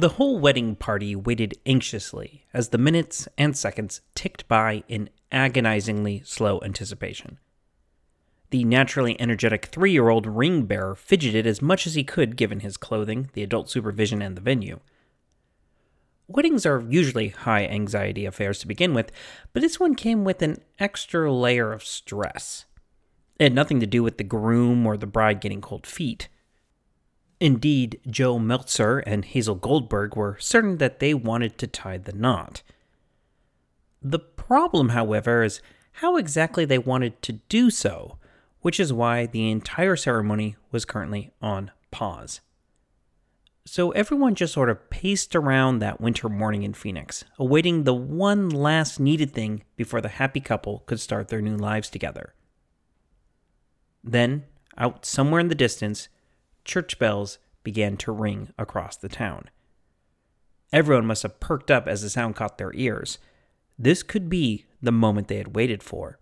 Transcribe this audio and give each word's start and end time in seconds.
The 0.00 0.08
whole 0.08 0.38
wedding 0.38 0.76
party 0.76 1.14
waited 1.14 1.58
anxiously 1.66 2.46
as 2.54 2.70
the 2.70 2.78
minutes 2.78 3.28
and 3.36 3.54
seconds 3.54 4.00
ticked 4.14 4.48
by 4.48 4.82
in 4.88 5.10
agonizingly 5.30 6.22
slow 6.24 6.58
anticipation. 6.64 7.38
The 8.48 8.64
naturally 8.64 9.20
energetic 9.20 9.66
three 9.66 9.92
year 9.92 10.08
old 10.08 10.26
ring 10.26 10.62
bearer 10.62 10.94
fidgeted 10.94 11.46
as 11.46 11.60
much 11.60 11.86
as 11.86 11.96
he 11.96 12.02
could 12.02 12.38
given 12.38 12.60
his 12.60 12.78
clothing, 12.78 13.28
the 13.34 13.42
adult 13.42 13.68
supervision, 13.68 14.22
and 14.22 14.38
the 14.38 14.40
venue. 14.40 14.80
Weddings 16.28 16.64
are 16.64 16.82
usually 16.88 17.28
high 17.28 17.66
anxiety 17.66 18.24
affairs 18.24 18.58
to 18.60 18.66
begin 18.66 18.94
with, 18.94 19.12
but 19.52 19.60
this 19.60 19.78
one 19.78 19.94
came 19.94 20.24
with 20.24 20.40
an 20.40 20.62
extra 20.78 21.30
layer 21.30 21.74
of 21.74 21.84
stress. 21.84 22.64
It 23.38 23.42
had 23.42 23.54
nothing 23.54 23.80
to 23.80 23.86
do 23.86 24.02
with 24.02 24.16
the 24.16 24.24
groom 24.24 24.86
or 24.86 24.96
the 24.96 25.06
bride 25.06 25.42
getting 25.42 25.60
cold 25.60 25.86
feet. 25.86 26.30
Indeed, 27.40 28.00
Joe 28.06 28.38
Meltzer 28.38 28.98
and 28.98 29.24
Hazel 29.24 29.54
Goldberg 29.54 30.14
were 30.14 30.36
certain 30.38 30.76
that 30.76 31.00
they 31.00 31.14
wanted 31.14 31.56
to 31.58 31.66
tie 31.66 31.98
the 31.98 32.12
knot. 32.12 32.62
The 34.02 34.18
problem, 34.18 34.90
however, 34.90 35.42
is 35.42 35.62
how 35.94 36.16
exactly 36.16 36.64
they 36.64 36.78
wanted 36.78 37.22
to 37.22 37.32
do 37.32 37.70
so 37.70 38.18
which 38.60 38.78
is 38.78 38.92
why 38.92 39.26
the 39.26 39.50
entire 39.50 39.96
ceremony 39.96 40.56
was 40.70 40.84
currently 40.84 41.30
on 41.40 41.70
pause. 41.90 42.40
So 43.64 43.90
everyone 43.92 44.34
just 44.34 44.52
sort 44.52 44.70
of 44.70 44.90
paced 44.90 45.36
around 45.36 45.78
that 45.78 46.00
winter 46.00 46.28
morning 46.28 46.62
in 46.62 46.74
Phoenix, 46.74 47.24
awaiting 47.38 47.84
the 47.84 47.94
one 47.94 48.48
last 48.48 48.98
needed 48.98 49.32
thing 49.32 49.64
before 49.76 50.00
the 50.00 50.08
happy 50.08 50.40
couple 50.40 50.80
could 50.86 51.00
start 51.00 51.28
their 51.28 51.42
new 51.42 51.56
lives 51.56 51.88
together. 51.88 52.34
Then, 54.02 54.44
out 54.78 55.04
somewhere 55.04 55.40
in 55.40 55.48
the 55.48 55.54
distance, 55.54 56.08
church 56.64 56.98
bells 56.98 57.38
began 57.62 57.96
to 57.98 58.12
ring 58.12 58.52
across 58.58 58.96
the 58.96 59.08
town. 59.08 59.50
Everyone 60.72 61.06
must 61.06 61.22
have 61.24 61.40
perked 61.40 61.70
up 61.70 61.88
as 61.88 62.02
the 62.02 62.10
sound 62.10 62.36
caught 62.36 62.58
their 62.58 62.72
ears. 62.74 63.18
This 63.78 64.02
could 64.02 64.28
be 64.28 64.66
the 64.80 64.92
moment 64.92 65.28
they 65.28 65.38
had 65.38 65.54
waited 65.54 65.82
for 65.82 66.20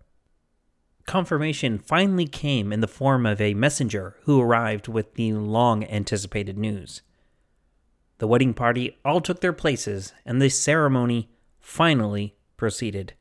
confirmation 1.09 1.79
finally 1.79 2.27
came 2.27 2.71
in 2.71 2.81
the 2.81 2.87
form 2.87 3.25
of 3.25 3.41
a 3.41 3.55
messenger 3.55 4.15
who 4.25 4.39
arrived 4.39 4.87
with 4.87 5.15
the 5.15 5.33
long 5.33 5.83
anticipated 5.85 6.55
news. 6.55 7.01
The 8.19 8.27
wedding 8.27 8.53
party 8.53 8.95
all 9.03 9.19
took 9.19 9.41
their 9.41 9.51
places, 9.51 10.13
and 10.23 10.39
the 10.39 10.49
ceremony 10.49 11.31
finally 11.59 12.35
proceeded. 12.57 13.15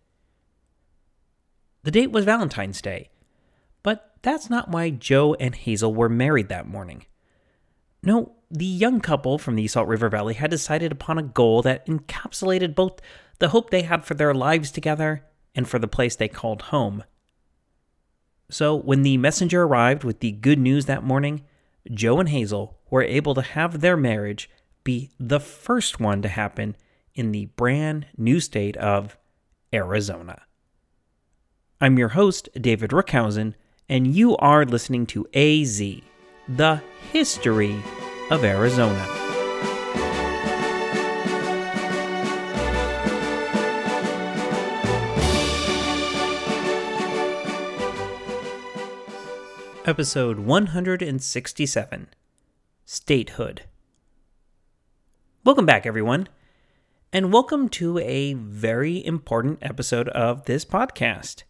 The 1.85 1.91
date 1.91 2.13
was 2.13 2.27
Valentine's 2.27 2.83
Day, 2.83 3.09
that's 4.23 4.51
not 4.51 4.71
why 4.71 4.91
Joe 4.91 5.35
and 5.35 5.55
Hazel 5.55 5.95
were 5.95 6.09
married 6.09 6.49
that 6.49 6.69
morning. 6.69 7.07
No, 8.03 8.37
the 8.51 8.65
young 8.65 9.01
couple 9.01 9.39
from 9.39 9.57
the 9.57 9.69
Salt 9.69 9.89
River 9.89 10.09
Valley 10.09 10.35
had 10.35 10.51
decided 10.51 10.93
upon 10.93 11.19
a 11.19 11.23
goal 11.23 11.63
that 11.63 11.87
encapsulated 11.87 12.75
both 12.75 13.01
the 13.39 13.49
hope 13.49 13.71
they 13.71 13.83
had 13.83 14.05
for 14.05 14.15
their 14.15 14.35
lives 14.35 14.71
together 14.71 15.25
and 15.55 15.69
for 15.69 15.79
the 15.79 15.89
place 15.89 16.17
they 16.17 16.29
called 16.29 16.63
home. 16.63 17.05
So, 18.51 18.75
when 18.75 19.03
the 19.03 19.19
messenger 19.19 19.65
arrived 19.65 20.05
with 20.05 20.21
the 20.21 20.33
good 20.33 20.59
news 20.59 20.87
that 20.87 21.05
morning, 21.05 21.45
Joe 21.91 22.19
and 22.19 22.29
Hazel 22.29 22.79
were 22.91 23.03
able 23.03 23.35
to 23.35 23.43
have 23.43 23.81
their 23.81 23.97
marriage 23.97 24.49
be 24.85 25.11
the 25.19 25.41
first 25.41 26.01
one 26.01 26.23
to 26.23 26.29
happen 26.29 26.77
in 27.15 27.33
the 27.33 27.47
brand 27.47 28.07
new 28.17 28.41
state 28.41 28.77
of 28.79 29.19
Arizona. 29.73 30.43
I'm 31.81 31.99
your 31.99 32.09
host, 32.09 32.49
David 32.59 32.91
Rookhuyzen, 32.91 33.55
and 33.89 34.15
you 34.15 34.37
are 34.37 34.65
listening 34.65 35.07
to 35.07 35.27
AZ, 35.35 35.83
the 36.49 36.83
history 37.13 37.77
of 38.31 38.45
Arizona. 38.45 39.07
episode 49.85 50.39
167 50.41 52.09
Statehood. 52.85 53.63
Welcome 55.45 55.65
back, 55.65 55.87
everyone, 55.87 56.29
and 57.11 57.33
welcome 57.33 57.71
to 57.71 57.99
a 58.01 58.35
very 58.35 59.03
important 59.03 59.61
episode 59.63 60.11
of 60.11 60.45
this 60.45 60.67
podcast. 60.67 61.45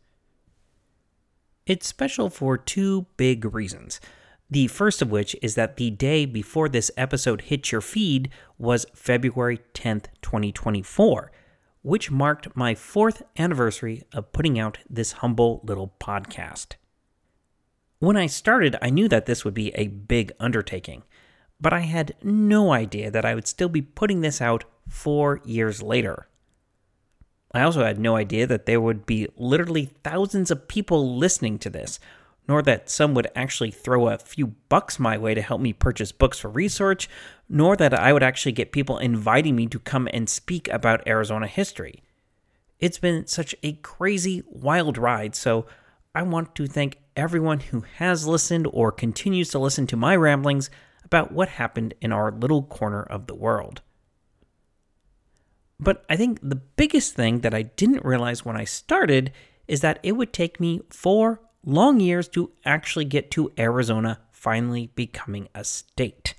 It's 1.69 1.87
special 1.87 2.31
for 2.31 2.57
two 2.57 3.05
big 3.19 3.45
reasons. 3.45 4.01
The 4.51 4.69
first 4.69 5.03
of 5.03 5.11
which 5.11 5.37
is 5.43 5.55
that 5.57 5.77
the 5.77 5.91
day 5.91 6.25
before 6.25 6.67
this 6.67 6.91
episode 6.97 7.43
hit 7.43 7.71
your 7.71 7.83
feed 7.83 8.31
was 8.57 8.87
February 8.95 9.61
10th, 9.75 10.07
2024, 10.23 11.31
which 11.83 12.11
marked 12.11 12.57
my 12.57 12.75
fourth 12.75 13.23
anniversary 13.37 14.03
of 14.15 14.33
putting 14.33 14.59
out 14.59 14.79
this 14.89 15.13
humble 15.21 15.61
little 15.63 15.93
podcast. 16.01 16.77
When 17.99 18.17
I 18.17 18.29
started, 18.29 18.77
I 18.81 18.89
knew 18.89 19.07
that 19.07 19.27
this 19.27 19.45
would 19.45 19.53
be 19.53 19.69
a 19.75 19.89
big 19.89 20.33
undertaking, 20.41 21.03
but 21.61 21.75
I 21.75 21.81
had 21.81 22.15
no 22.23 22.73
idea 22.73 23.11
that 23.11 23.27
I 23.27 23.35
would 23.35 23.47
still 23.47 23.69
be 23.69 23.83
putting 23.83 24.23
this 24.23 24.41
out 24.41 24.65
four 24.89 25.43
years 25.45 25.83
later. 25.83 26.29
I 27.53 27.63
also 27.63 27.85
had 27.85 27.99
no 27.99 28.17
idea 28.17 28.47
that 28.47 28.67
there 28.67 28.81
would 28.81 29.07
be 29.07 29.27
literally 29.37 29.87
thousands 30.05 30.51
of 30.51 30.69
people 30.69 31.17
listening 31.17 31.59
to 31.61 31.71
this, 31.71 31.99
nor 32.47 32.63
that 32.63 32.91
some 32.91 33.15
would 33.15 33.29
actually 33.35 33.71
throw 33.71 34.09
a 34.09 34.19
few 34.19 34.49
bucks 34.69 34.99
my 34.99 35.17
way 35.17 35.35
to 35.35 35.43
help 35.43 35.61
me 35.61 35.73
purchase 35.73 36.13
books 36.13 36.39
for 36.39 36.49
research, 36.49 37.09
nor 37.49 37.77
that 37.77 37.95
I 37.95 38.13
would 38.13 38.23
actually 38.23 38.53
get 38.53 38.73
people 38.73 38.99
inviting 38.99 39.57
me 39.57 39.67
to 39.69 39.79
come 39.79 40.09
and 40.13 40.29
speak 40.29 40.69
about 40.69 41.07
Arizona 41.07 41.47
history. 41.47 42.03
It's 42.79 42.99
been 42.99 43.27
such 43.27 43.55
a 43.63 43.73
crazy, 43.75 44.43
wild 44.47 44.99
ride, 44.99 45.35
so 45.35 45.67
I 46.15 46.23
want 46.23 46.55
to 46.55 46.67
thank 46.67 46.99
everyone 47.17 47.61
who 47.61 47.85
has 47.97 48.27
listened 48.27 48.67
or 48.73 48.93
continues 48.93 49.51
to 49.51 49.59
listen 49.59 49.87
to 49.89 49.97
my 49.97 50.15
ramblings 50.17 50.71
about 51.05 51.33
what 51.33 51.49
happened 51.49 51.95
in 52.01 52.13
our 52.13 52.31
little 52.31 52.63
corner 52.63 53.03
of 53.03 53.27
the 53.27 53.35
world. 53.35 53.83
But 55.81 56.05
I 56.09 56.17
think 56.17 56.41
the 56.43 56.57
biggest 56.57 57.15
thing 57.15 57.41
that 57.41 57.55
I 57.55 57.63
didn't 57.63 58.05
realize 58.05 58.45
when 58.45 58.57
I 58.57 58.65
started 58.65 59.33
is 59.67 59.81
that 59.81 60.01
it 60.03 60.13
would 60.13 60.33
take 60.33 60.59
me 60.59 60.81
four 60.91 61.41
long 61.65 62.01
years 62.01 62.29
to 62.29 62.51
actually 62.65 63.05
get 63.05 63.31
to 63.33 63.53
Arizona 63.59 64.21
finally 64.31 64.91
becoming 64.95 65.49
a 65.55 65.65
state. 65.65 66.35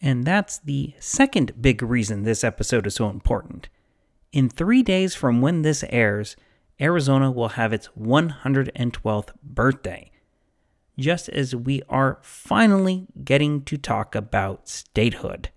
And 0.00 0.24
that's 0.24 0.58
the 0.58 0.94
second 1.00 1.60
big 1.60 1.82
reason 1.82 2.22
this 2.22 2.44
episode 2.44 2.86
is 2.86 2.94
so 2.94 3.10
important. 3.10 3.68
In 4.32 4.48
three 4.48 4.82
days 4.82 5.14
from 5.14 5.40
when 5.40 5.62
this 5.62 5.84
airs, 5.88 6.36
Arizona 6.80 7.30
will 7.30 7.50
have 7.50 7.72
its 7.72 7.88
112th 7.98 9.30
birthday, 9.42 10.12
just 10.96 11.28
as 11.30 11.56
we 11.56 11.82
are 11.88 12.18
finally 12.22 13.06
getting 13.24 13.62
to 13.62 13.76
talk 13.76 14.14
about 14.14 14.68
statehood. 14.68 15.50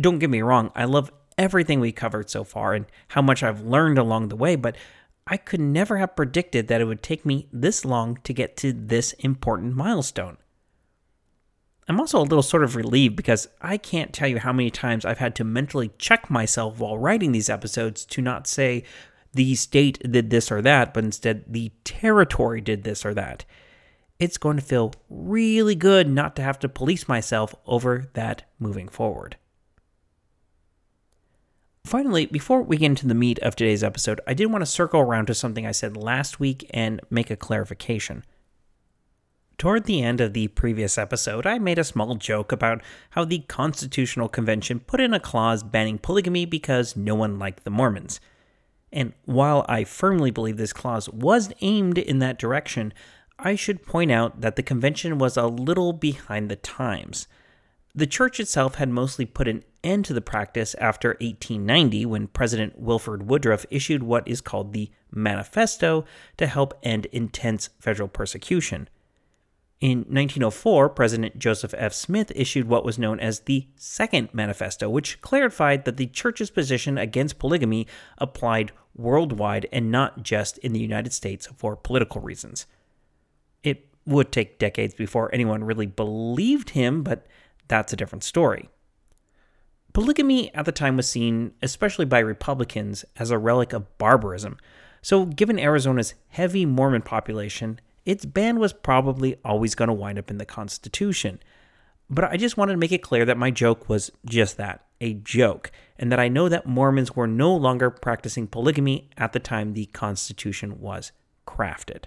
Don't 0.00 0.18
get 0.18 0.30
me 0.30 0.40
wrong, 0.42 0.70
I 0.74 0.84
love 0.84 1.12
everything 1.36 1.80
we 1.80 1.92
covered 1.92 2.30
so 2.30 2.44
far 2.44 2.74
and 2.74 2.86
how 3.08 3.22
much 3.22 3.42
I've 3.42 3.62
learned 3.62 3.98
along 3.98 4.28
the 4.28 4.36
way, 4.36 4.56
but 4.56 4.76
I 5.26 5.36
could 5.36 5.60
never 5.60 5.98
have 5.98 6.16
predicted 6.16 6.68
that 6.68 6.80
it 6.80 6.86
would 6.86 7.02
take 7.02 7.24
me 7.24 7.48
this 7.52 7.84
long 7.84 8.18
to 8.24 8.32
get 8.32 8.56
to 8.58 8.72
this 8.72 9.12
important 9.14 9.74
milestone. 9.74 10.38
I'm 11.88 11.98
also 11.98 12.20
a 12.20 12.22
little 12.22 12.42
sort 12.42 12.62
of 12.62 12.76
relieved 12.76 13.16
because 13.16 13.48
I 13.60 13.76
can't 13.76 14.12
tell 14.12 14.28
you 14.28 14.38
how 14.38 14.52
many 14.52 14.70
times 14.70 15.04
I've 15.04 15.18
had 15.18 15.34
to 15.36 15.44
mentally 15.44 15.90
check 15.98 16.30
myself 16.30 16.78
while 16.78 16.96
writing 16.96 17.32
these 17.32 17.50
episodes 17.50 18.04
to 18.06 18.22
not 18.22 18.46
say, 18.46 18.84
the 19.32 19.54
state 19.54 19.98
did 20.10 20.30
this 20.30 20.50
or 20.50 20.62
that, 20.62 20.94
but 20.94 21.04
instead 21.04 21.44
the 21.48 21.72
territory 21.84 22.60
did 22.60 22.84
this 22.84 23.04
or 23.04 23.14
that. 23.14 23.44
It's 24.18 24.38
going 24.38 24.56
to 24.56 24.62
feel 24.62 24.92
really 25.08 25.74
good 25.74 26.08
not 26.08 26.36
to 26.36 26.42
have 26.42 26.58
to 26.60 26.68
police 26.68 27.08
myself 27.08 27.54
over 27.66 28.10
that 28.14 28.48
moving 28.58 28.88
forward. 28.88 29.36
Finally, 31.84 32.26
before 32.26 32.62
we 32.62 32.76
get 32.76 32.86
into 32.86 33.08
the 33.08 33.14
meat 33.14 33.38
of 33.40 33.56
today's 33.56 33.82
episode, 33.82 34.20
I 34.26 34.34
did 34.34 34.46
want 34.52 34.62
to 34.62 34.66
circle 34.66 35.00
around 35.00 35.26
to 35.26 35.34
something 35.34 35.66
I 35.66 35.72
said 35.72 35.96
last 35.96 36.38
week 36.38 36.68
and 36.70 37.00
make 37.10 37.30
a 37.30 37.36
clarification. 37.36 38.24
Toward 39.58 39.84
the 39.84 40.02
end 40.02 40.20
of 40.20 40.32
the 40.32 40.48
previous 40.48 40.96
episode, 40.96 41.46
I 41.46 41.58
made 41.58 41.78
a 41.78 41.84
small 41.84 42.14
joke 42.14 42.52
about 42.52 42.82
how 43.10 43.24
the 43.24 43.40
Constitutional 43.40 44.28
Convention 44.28 44.80
put 44.80 45.00
in 45.00 45.12
a 45.12 45.20
clause 45.20 45.62
banning 45.62 45.98
polygamy 45.98 46.46
because 46.46 46.96
no 46.96 47.14
one 47.14 47.38
liked 47.38 47.64
the 47.64 47.70
Mormons. 47.70 48.20
And 48.92 49.12
while 49.24 49.66
I 49.68 49.84
firmly 49.84 50.30
believe 50.30 50.56
this 50.56 50.72
clause 50.72 51.08
was 51.10 51.52
aimed 51.60 51.98
in 51.98 52.20
that 52.20 52.38
direction, 52.38 52.94
I 53.38 53.54
should 53.54 53.84
point 53.84 54.10
out 54.10 54.40
that 54.40 54.56
the 54.56 54.62
convention 54.62 55.18
was 55.18 55.36
a 55.36 55.46
little 55.46 55.92
behind 55.92 56.50
the 56.50 56.56
times. 56.56 57.26
The 57.94 58.06
church 58.06 58.38
itself 58.38 58.76
had 58.76 58.88
mostly 58.88 59.26
put 59.26 59.48
an 59.48 59.64
end 59.82 60.04
to 60.04 60.14
the 60.14 60.20
practice 60.20 60.74
after 60.74 61.10
1890 61.20 62.06
when 62.06 62.28
President 62.28 62.78
Wilford 62.78 63.28
Woodruff 63.28 63.66
issued 63.70 64.02
what 64.02 64.26
is 64.28 64.40
called 64.40 64.72
the 64.72 64.90
Manifesto 65.10 66.04
to 66.36 66.46
help 66.46 66.78
end 66.82 67.06
intense 67.06 67.70
federal 67.80 68.08
persecution. 68.08 68.88
In 69.80 70.00
1904, 70.00 70.90
President 70.90 71.38
Joseph 71.38 71.74
F. 71.76 71.94
Smith 71.94 72.30
issued 72.36 72.68
what 72.68 72.84
was 72.84 72.98
known 72.98 73.18
as 73.18 73.40
the 73.40 73.66
Second 73.76 74.28
Manifesto, 74.32 74.90
which 74.90 75.20
clarified 75.22 75.86
that 75.86 75.96
the 75.96 76.06
Church's 76.06 76.50
position 76.50 76.98
against 76.98 77.38
polygamy 77.38 77.86
applied 78.18 78.72
worldwide 78.94 79.66
and 79.72 79.90
not 79.90 80.22
just 80.22 80.58
in 80.58 80.74
the 80.74 80.80
United 80.80 81.14
States 81.14 81.48
for 81.56 81.76
political 81.76 82.20
reasons. 82.20 82.66
It 83.62 83.86
would 84.04 84.30
take 84.30 84.58
decades 84.58 84.92
before 84.94 85.34
anyone 85.34 85.64
really 85.64 85.86
believed 85.86 86.70
him, 86.70 87.02
but 87.02 87.26
that's 87.70 87.92
a 87.92 87.96
different 87.96 88.24
story. 88.24 88.68
Polygamy 89.92 90.52
at 90.54 90.64
the 90.64 90.72
time 90.72 90.96
was 90.96 91.08
seen, 91.08 91.52
especially 91.62 92.04
by 92.04 92.18
Republicans, 92.18 93.04
as 93.16 93.30
a 93.30 93.38
relic 93.38 93.72
of 93.72 93.96
barbarism. 93.96 94.58
So, 95.02 95.24
given 95.24 95.58
Arizona's 95.58 96.14
heavy 96.28 96.66
Mormon 96.66 97.02
population, 97.02 97.80
its 98.04 98.24
ban 98.24 98.58
was 98.58 98.72
probably 98.72 99.36
always 99.44 99.74
going 99.74 99.88
to 99.88 99.94
wind 99.94 100.18
up 100.18 100.30
in 100.30 100.38
the 100.38 100.44
Constitution. 100.44 101.40
But 102.08 102.24
I 102.24 102.36
just 102.36 102.56
wanted 102.56 102.72
to 102.72 102.78
make 102.78 102.92
it 102.92 103.02
clear 103.02 103.24
that 103.24 103.38
my 103.38 103.52
joke 103.52 103.88
was 103.88 104.10
just 104.26 104.56
that 104.56 104.84
a 105.00 105.14
joke, 105.14 105.70
and 105.96 106.10
that 106.10 106.20
I 106.20 106.28
know 106.28 106.48
that 106.48 106.66
Mormons 106.66 107.16
were 107.16 107.28
no 107.28 107.54
longer 107.54 107.88
practicing 107.88 108.46
polygamy 108.46 109.10
at 109.16 109.32
the 109.32 109.38
time 109.38 109.72
the 109.72 109.86
Constitution 109.86 110.80
was 110.80 111.12
crafted. 111.46 112.04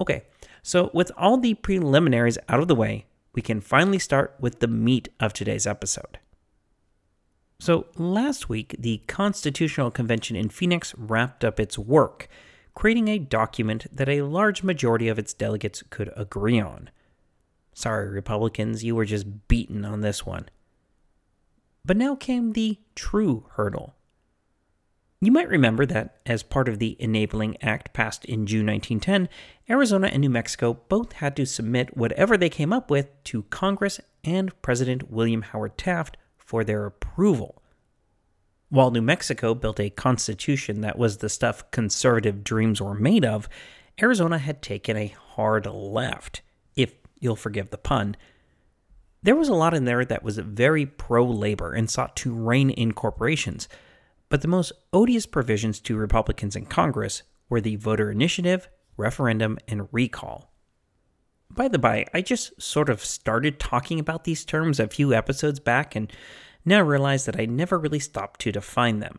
Okay, 0.00 0.24
so 0.62 0.90
with 0.94 1.10
all 1.16 1.38
the 1.38 1.54
preliminaries 1.54 2.38
out 2.48 2.60
of 2.60 2.68
the 2.68 2.74
way, 2.74 3.06
we 3.34 3.42
can 3.42 3.60
finally 3.60 3.98
start 3.98 4.34
with 4.38 4.60
the 4.60 4.68
meat 4.68 5.08
of 5.18 5.32
today's 5.32 5.66
episode. 5.66 6.18
So, 7.58 7.86
last 7.96 8.48
week, 8.48 8.74
the 8.78 9.02
Constitutional 9.06 9.90
Convention 9.90 10.36
in 10.36 10.48
Phoenix 10.48 10.94
wrapped 10.96 11.44
up 11.44 11.60
its 11.60 11.78
work, 11.78 12.28
creating 12.74 13.08
a 13.08 13.18
document 13.18 13.86
that 13.92 14.08
a 14.08 14.22
large 14.22 14.62
majority 14.62 15.08
of 15.08 15.18
its 15.18 15.32
delegates 15.32 15.82
could 15.88 16.10
agree 16.16 16.60
on. 16.60 16.90
Sorry, 17.72 18.08
Republicans, 18.08 18.84
you 18.84 18.94
were 18.94 19.04
just 19.04 19.48
beaten 19.48 19.84
on 19.84 20.00
this 20.00 20.26
one. 20.26 20.48
But 21.84 21.96
now 21.96 22.14
came 22.16 22.52
the 22.52 22.78
true 22.94 23.46
hurdle. 23.52 23.94
You 25.22 25.30
might 25.30 25.48
remember 25.48 25.86
that, 25.86 26.16
as 26.26 26.42
part 26.42 26.68
of 26.68 26.80
the 26.80 26.96
Enabling 26.98 27.56
Act 27.62 27.92
passed 27.92 28.24
in 28.24 28.44
June 28.44 28.66
1910, 28.66 29.28
Arizona 29.70 30.08
and 30.08 30.20
New 30.20 30.28
Mexico 30.28 30.80
both 30.88 31.12
had 31.12 31.36
to 31.36 31.46
submit 31.46 31.96
whatever 31.96 32.36
they 32.36 32.48
came 32.48 32.72
up 32.72 32.90
with 32.90 33.08
to 33.22 33.44
Congress 33.44 34.00
and 34.24 34.50
President 34.62 35.12
William 35.12 35.42
Howard 35.42 35.78
Taft 35.78 36.16
for 36.36 36.64
their 36.64 36.86
approval. 36.86 37.62
While 38.68 38.90
New 38.90 39.00
Mexico 39.00 39.54
built 39.54 39.78
a 39.78 39.90
constitution 39.90 40.80
that 40.80 40.98
was 40.98 41.18
the 41.18 41.28
stuff 41.28 41.70
conservative 41.70 42.42
dreams 42.42 42.82
were 42.82 42.92
made 42.92 43.24
of, 43.24 43.48
Arizona 44.02 44.38
had 44.38 44.60
taken 44.60 44.96
a 44.96 45.14
hard 45.34 45.66
left, 45.66 46.42
if 46.74 46.94
you'll 47.20 47.36
forgive 47.36 47.70
the 47.70 47.78
pun. 47.78 48.16
There 49.22 49.36
was 49.36 49.48
a 49.48 49.54
lot 49.54 49.72
in 49.72 49.84
there 49.84 50.04
that 50.04 50.24
was 50.24 50.38
very 50.38 50.84
pro 50.84 51.24
labor 51.24 51.74
and 51.74 51.88
sought 51.88 52.16
to 52.16 52.34
rein 52.34 52.70
in 52.70 52.90
corporations 52.90 53.68
but 54.32 54.40
the 54.40 54.48
most 54.48 54.72
odious 54.94 55.26
provisions 55.26 55.78
to 55.78 55.94
Republicans 55.94 56.56
in 56.56 56.64
Congress 56.64 57.22
were 57.50 57.60
the 57.60 57.76
voter 57.76 58.10
initiative, 58.10 58.66
referendum, 58.96 59.58
and 59.68 59.86
recall. 59.92 60.54
By 61.50 61.68
the 61.68 61.78
by, 61.78 62.06
I 62.14 62.22
just 62.22 62.58
sort 62.58 62.88
of 62.88 63.04
started 63.04 63.60
talking 63.60 64.00
about 64.00 64.24
these 64.24 64.46
terms 64.46 64.80
a 64.80 64.88
few 64.88 65.12
episodes 65.12 65.60
back 65.60 65.94
and 65.94 66.10
now 66.64 66.80
realize 66.80 67.26
that 67.26 67.38
I 67.38 67.44
never 67.44 67.78
really 67.78 67.98
stopped 67.98 68.40
to 68.40 68.52
define 68.52 69.00
them. 69.00 69.18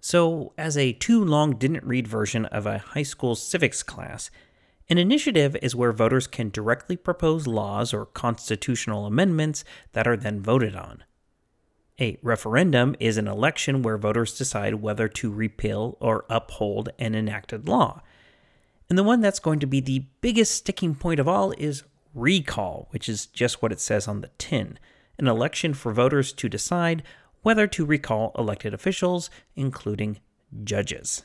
So, 0.00 0.54
as 0.58 0.76
a 0.76 0.92
too 0.92 1.24
long 1.24 1.56
didn't 1.56 1.84
read 1.84 2.08
version 2.08 2.46
of 2.46 2.66
a 2.66 2.78
high 2.78 3.04
school 3.04 3.36
civics 3.36 3.84
class, 3.84 4.28
an 4.88 4.98
initiative 4.98 5.56
is 5.62 5.76
where 5.76 5.92
voters 5.92 6.26
can 6.26 6.50
directly 6.50 6.96
propose 6.96 7.46
laws 7.46 7.94
or 7.94 8.06
constitutional 8.06 9.06
amendments 9.06 9.62
that 9.92 10.08
are 10.08 10.16
then 10.16 10.42
voted 10.42 10.74
on. 10.74 11.04
A 12.00 12.18
referendum 12.22 12.96
is 12.98 13.18
an 13.18 13.28
election 13.28 13.82
where 13.82 13.98
voters 13.98 14.36
decide 14.36 14.76
whether 14.76 15.06
to 15.08 15.30
repeal 15.30 15.98
or 16.00 16.24
uphold 16.30 16.88
an 16.98 17.14
enacted 17.14 17.68
law. 17.68 18.02
And 18.88 18.98
the 18.98 19.04
one 19.04 19.20
that's 19.20 19.38
going 19.38 19.60
to 19.60 19.66
be 19.66 19.80
the 19.80 20.06
biggest 20.20 20.54
sticking 20.54 20.94
point 20.94 21.20
of 21.20 21.28
all 21.28 21.52
is 21.58 21.84
recall, 22.14 22.88
which 22.90 23.08
is 23.08 23.26
just 23.26 23.62
what 23.62 23.70
it 23.70 23.80
says 23.80 24.08
on 24.08 24.20
the 24.20 24.30
tin 24.38 24.78
an 25.18 25.28
election 25.28 25.74
for 25.74 25.92
voters 25.92 26.32
to 26.32 26.48
decide 26.48 27.02
whether 27.42 27.66
to 27.66 27.84
recall 27.84 28.32
elected 28.38 28.72
officials, 28.72 29.28
including 29.54 30.18
judges. 30.64 31.24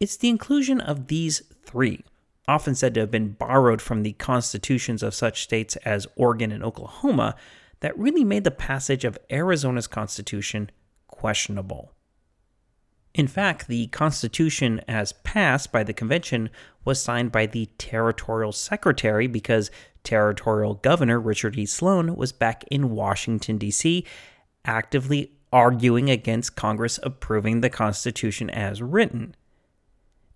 It's 0.00 0.16
the 0.16 0.30
inclusion 0.30 0.80
of 0.80 1.08
these 1.08 1.42
three, 1.62 2.02
often 2.48 2.74
said 2.74 2.94
to 2.94 3.00
have 3.00 3.10
been 3.10 3.32
borrowed 3.32 3.82
from 3.82 4.02
the 4.02 4.14
constitutions 4.14 5.02
of 5.02 5.14
such 5.14 5.42
states 5.42 5.76
as 5.84 6.06
Oregon 6.16 6.50
and 6.50 6.64
Oklahoma, 6.64 7.36
that 7.82 7.98
really 7.98 8.22
made 8.22 8.44
the 8.44 8.50
passage 8.50 9.04
of 9.04 9.18
Arizona's 9.28 9.88
Constitution 9.88 10.70
questionable. 11.08 11.92
In 13.12 13.26
fact, 13.26 13.66
the 13.66 13.88
Constitution, 13.88 14.80
as 14.86 15.12
passed 15.24 15.72
by 15.72 15.82
the 15.82 15.92
convention, 15.92 16.48
was 16.84 17.02
signed 17.02 17.32
by 17.32 17.46
the 17.46 17.66
territorial 17.78 18.52
secretary 18.52 19.26
because 19.26 19.70
territorial 20.04 20.74
governor 20.74 21.18
Richard 21.20 21.58
E. 21.58 21.66
Sloan 21.66 22.14
was 22.14 22.32
back 22.32 22.64
in 22.70 22.90
Washington, 22.90 23.58
D.C., 23.58 24.06
actively 24.64 25.32
arguing 25.52 26.08
against 26.08 26.54
Congress 26.54 27.00
approving 27.02 27.62
the 27.62 27.68
Constitution 27.68 28.48
as 28.48 28.80
written. 28.80 29.34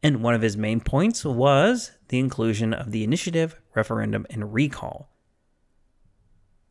And 0.02 0.20
one 0.20 0.34
of 0.34 0.42
his 0.42 0.56
main 0.56 0.80
points 0.80 1.24
was 1.24 1.92
the 2.08 2.18
inclusion 2.18 2.74
of 2.74 2.90
the 2.90 3.04
initiative, 3.04 3.58
referendum, 3.74 4.26
and 4.30 4.52
recall. 4.52 5.08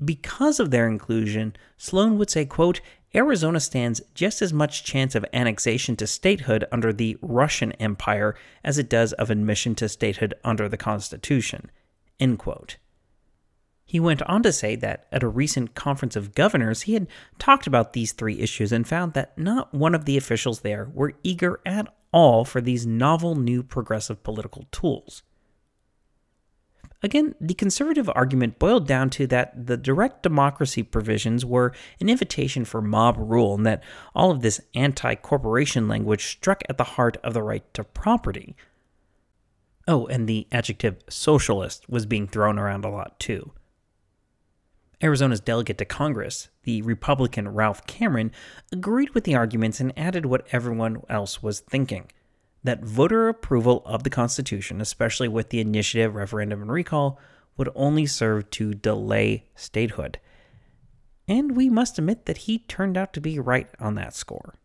Because 0.03 0.59
of 0.59 0.71
their 0.71 0.87
inclusion, 0.87 1.55
Sloan 1.77 2.17
would 2.17 2.29
say, 2.29 2.45
quote, 2.45 2.81
Arizona 3.13 3.61
stands 3.61 4.01
just 4.13 4.41
as 4.41 4.51
much 4.51 4.83
chance 4.83 5.15
of 5.15 5.25
annexation 5.31 5.95
to 5.95 6.07
statehood 6.07 6.65
under 6.71 6.91
the 6.91 7.17
Russian 7.21 7.71
Empire 7.73 8.35
as 8.63 8.77
it 8.77 8.89
does 8.89 9.13
of 9.13 9.29
admission 9.29 9.73
to 9.75 9.87
statehood 9.87 10.33
under 10.43 10.67
the 10.67 10.75
Constitution. 10.75 11.71
End 12.19 12.39
quote. 12.39 12.75
He 13.85 13.99
went 13.99 14.21
on 14.23 14.43
to 14.43 14.51
say 14.51 14.75
that 14.77 15.05
at 15.11 15.23
a 15.23 15.27
recent 15.27 15.75
conference 15.75 16.15
of 16.15 16.35
governors, 16.35 16.81
he 16.81 16.95
had 16.95 17.07
talked 17.37 17.67
about 17.67 17.93
these 17.93 18.11
three 18.11 18.39
issues 18.39 18.71
and 18.71 18.85
found 18.85 19.13
that 19.13 19.37
not 19.37 19.73
one 19.73 19.95
of 19.95 20.05
the 20.05 20.17
officials 20.17 20.61
there 20.61 20.89
were 20.93 21.13
eager 21.23 21.61
at 21.65 21.87
all 22.11 22.43
for 22.43 22.59
these 22.59 22.85
novel 22.85 23.35
new 23.35 23.61
progressive 23.61 24.23
political 24.23 24.65
tools. 24.71 25.23
Again, 27.05 27.35
the 27.39 27.53
conservative 27.53 28.09
argument 28.15 28.57
boiled 28.57 28.87
down 28.87 29.11
to 29.11 29.27
that 29.27 29.67
the 29.67 29.77
direct 29.77 30.23
democracy 30.23 30.81
provisions 30.81 31.45
were 31.45 31.71
an 32.01 32.09
invitation 32.09 32.65
for 32.65 32.81
mob 32.81 33.15
rule, 33.19 33.53
and 33.53 33.63
that 33.63 33.83
all 34.15 34.31
of 34.31 34.41
this 34.41 34.59
anti 34.73 35.13
corporation 35.13 35.87
language 35.87 36.25
struck 36.25 36.63
at 36.67 36.79
the 36.79 36.83
heart 36.83 37.17
of 37.23 37.35
the 37.35 37.43
right 37.43 37.71
to 37.75 37.83
property. 37.83 38.55
Oh, 39.87 40.07
and 40.07 40.27
the 40.27 40.47
adjective 40.51 41.03
socialist 41.07 41.87
was 41.87 42.07
being 42.07 42.27
thrown 42.27 42.57
around 42.57 42.85
a 42.85 42.89
lot 42.89 43.19
too. 43.19 43.51
Arizona's 45.03 45.41
delegate 45.41 45.77
to 45.77 45.85
Congress, 45.85 46.49
the 46.63 46.81
Republican 46.81 47.49
Ralph 47.49 47.85
Cameron, 47.85 48.31
agreed 48.71 49.11
with 49.11 49.25
the 49.25 49.35
arguments 49.35 49.79
and 49.79 49.93
added 49.95 50.25
what 50.25 50.47
everyone 50.51 51.03
else 51.07 51.43
was 51.43 51.59
thinking 51.59 52.09
that 52.65 52.83
voter 52.83 53.29
approval 53.29 53.83
of 53.85 54.03
the 54.03 54.09
Constitution, 54.09 54.81
especially 54.81 55.27
with 55.27 55.49
the 55.49 55.59
initiative, 55.59 56.15
referendum, 56.15 56.61
and 56.61 56.71
recall, 56.71 57.19
would 57.57 57.69
only 57.75 58.05
serve 58.05 58.49
to 58.51 58.73
delay 58.73 59.45
statehood. 59.55 60.19
And 61.27 61.55
we 61.55 61.69
must 61.69 61.97
admit 61.97 62.25
that 62.25 62.39
he 62.39 62.59
turned 62.59 62.97
out 62.97 63.13
to 63.13 63.21
be 63.21 63.39
right 63.39 63.67
on 63.79 63.95
that 63.95 64.13
score. 64.13 64.55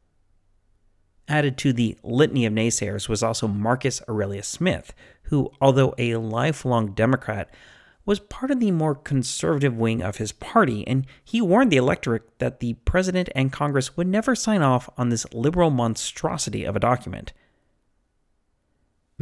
Added 1.28 1.56
to 1.58 1.72
the 1.72 1.96
litany 2.02 2.44
of 2.46 2.52
naysayers 2.52 3.08
was 3.08 3.22
also 3.22 3.46
Marcus 3.46 4.02
Aurelius 4.08 4.48
Smith, 4.48 4.92
who, 5.24 5.52
although 5.60 5.94
a 5.96 6.16
lifelong 6.16 6.92
Democrat, 6.92 7.54
was 8.04 8.18
part 8.18 8.50
of 8.50 8.60
the 8.60 8.70
more 8.70 8.94
conservative 8.94 9.76
wing 9.76 10.02
of 10.02 10.16
his 10.16 10.32
party, 10.32 10.86
and 10.88 11.06
he 11.22 11.40
warned 11.40 11.70
the 11.70 11.76
electorate 11.76 12.38
that 12.38 12.60
the 12.60 12.74
president 12.84 13.28
and 13.34 13.52
Congress 13.52 13.96
would 13.96 14.08
never 14.08 14.34
sign 14.34 14.62
off 14.62 14.88
on 14.96 15.10
this 15.10 15.32
liberal 15.32 15.70
monstrosity 15.70 16.64
of 16.64 16.74
a 16.74 16.80
document. 16.80 17.32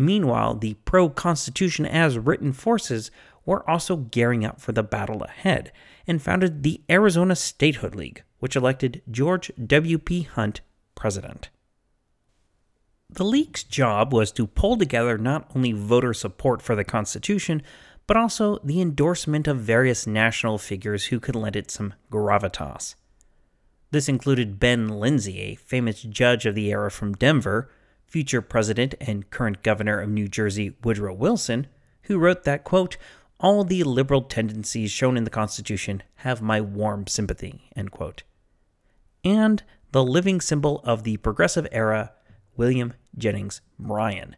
Meanwhile, 0.01 0.55
the 0.55 0.75
pro 0.85 1.09
Constitution 1.09 1.85
as 1.85 2.21
written 2.21 2.53
forces 2.53 3.11
were 3.45 3.69
also 3.69 3.97
gearing 3.97 4.45
up 4.45 4.61
for 4.61 4.71
the 4.71 4.85
battle 4.85 5.25
ahead 5.25 5.73
and 6.07 6.23
founded 6.23 6.63
the 6.63 6.81
Arizona 6.89 7.35
Statehood 7.35 7.97
League, 7.97 8.23
which 8.39 8.55
elected 8.55 9.03
George 9.11 9.51
W.P. 9.67 10.23
Hunt 10.23 10.61
president. 10.95 11.51
The 13.11 13.25
League's 13.25 13.65
job 13.65 14.13
was 14.13 14.31
to 14.33 14.47
pull 14.47 14.77
together 14.77 15.19
not 15.19 15.51
only 15.57 15.73
voter 15.73 16.15
support 16.15 16.63
for 16.63 16.77
the 16.77 16.85
Constitution, 16.85 17.61
but 18.07 18.17
also 18.17 18.61
the 18.63 18.81
endorsement 18.81 19.49
of 19.49 19.59
various 19.59 20.07
national 20.07 20.59
figures 20.59 21.07
who 21.07 21.19
could 21.19 21.35
lend 21.35 21.57
it 21.57 21.73
some 21.73 21.95
gravitas. 22.09 22.95
This 23.91 24.09
included 24.09 24.61
Ben 24.61 24.89
Lindsey, 25.01 25.41
a 25.41 25.55
famous 25.57 26.03
judge 26.03 26.47
of 26.47 26.55
the 26.55 26.71
era 26.71 26.89
from 26.89 27.15
Denver, 27.15 27.69
future 28.09 28.43
president 28.43 28.95
and 29.01 29.31
current 29.31 29.63
governor 29.63 30.01
of 30.01 30.09
New 30.09 30.27
Jersey, 30.29 30.75
Woodrow 30.83 31.15
Wilson, 31.15 31.67
who 32.03 32.19
wrote 32.19 32.45
that, 32.45 32.65
quote, 32.65 32.97
all 33.39 33.63
the 33.63 33.85
liberal 33.85 34.23
tendencies 34.23 34.91
shown 34.91 35.17
in 35.17 35.25
the 35.25 35.31
Constitution 35.31 36.03
have 36.17 36.43
my 36.43 36.61
warm 36.61 37.07
sympathy, 37.07 37.71
end 37.77 37.93
quote. 37.93 38.25
And 39.25 39.63
the 39.93 40.03
living 40.03 40.41
symbol 40.41 40.81
of 40.85 41.05
the 41.05 41.19
progressive 41.19 41.69
era, 41.71 42.13
William 42.57 42.95
Jennings 43.17 43.61
Bryan. 43.79 44.37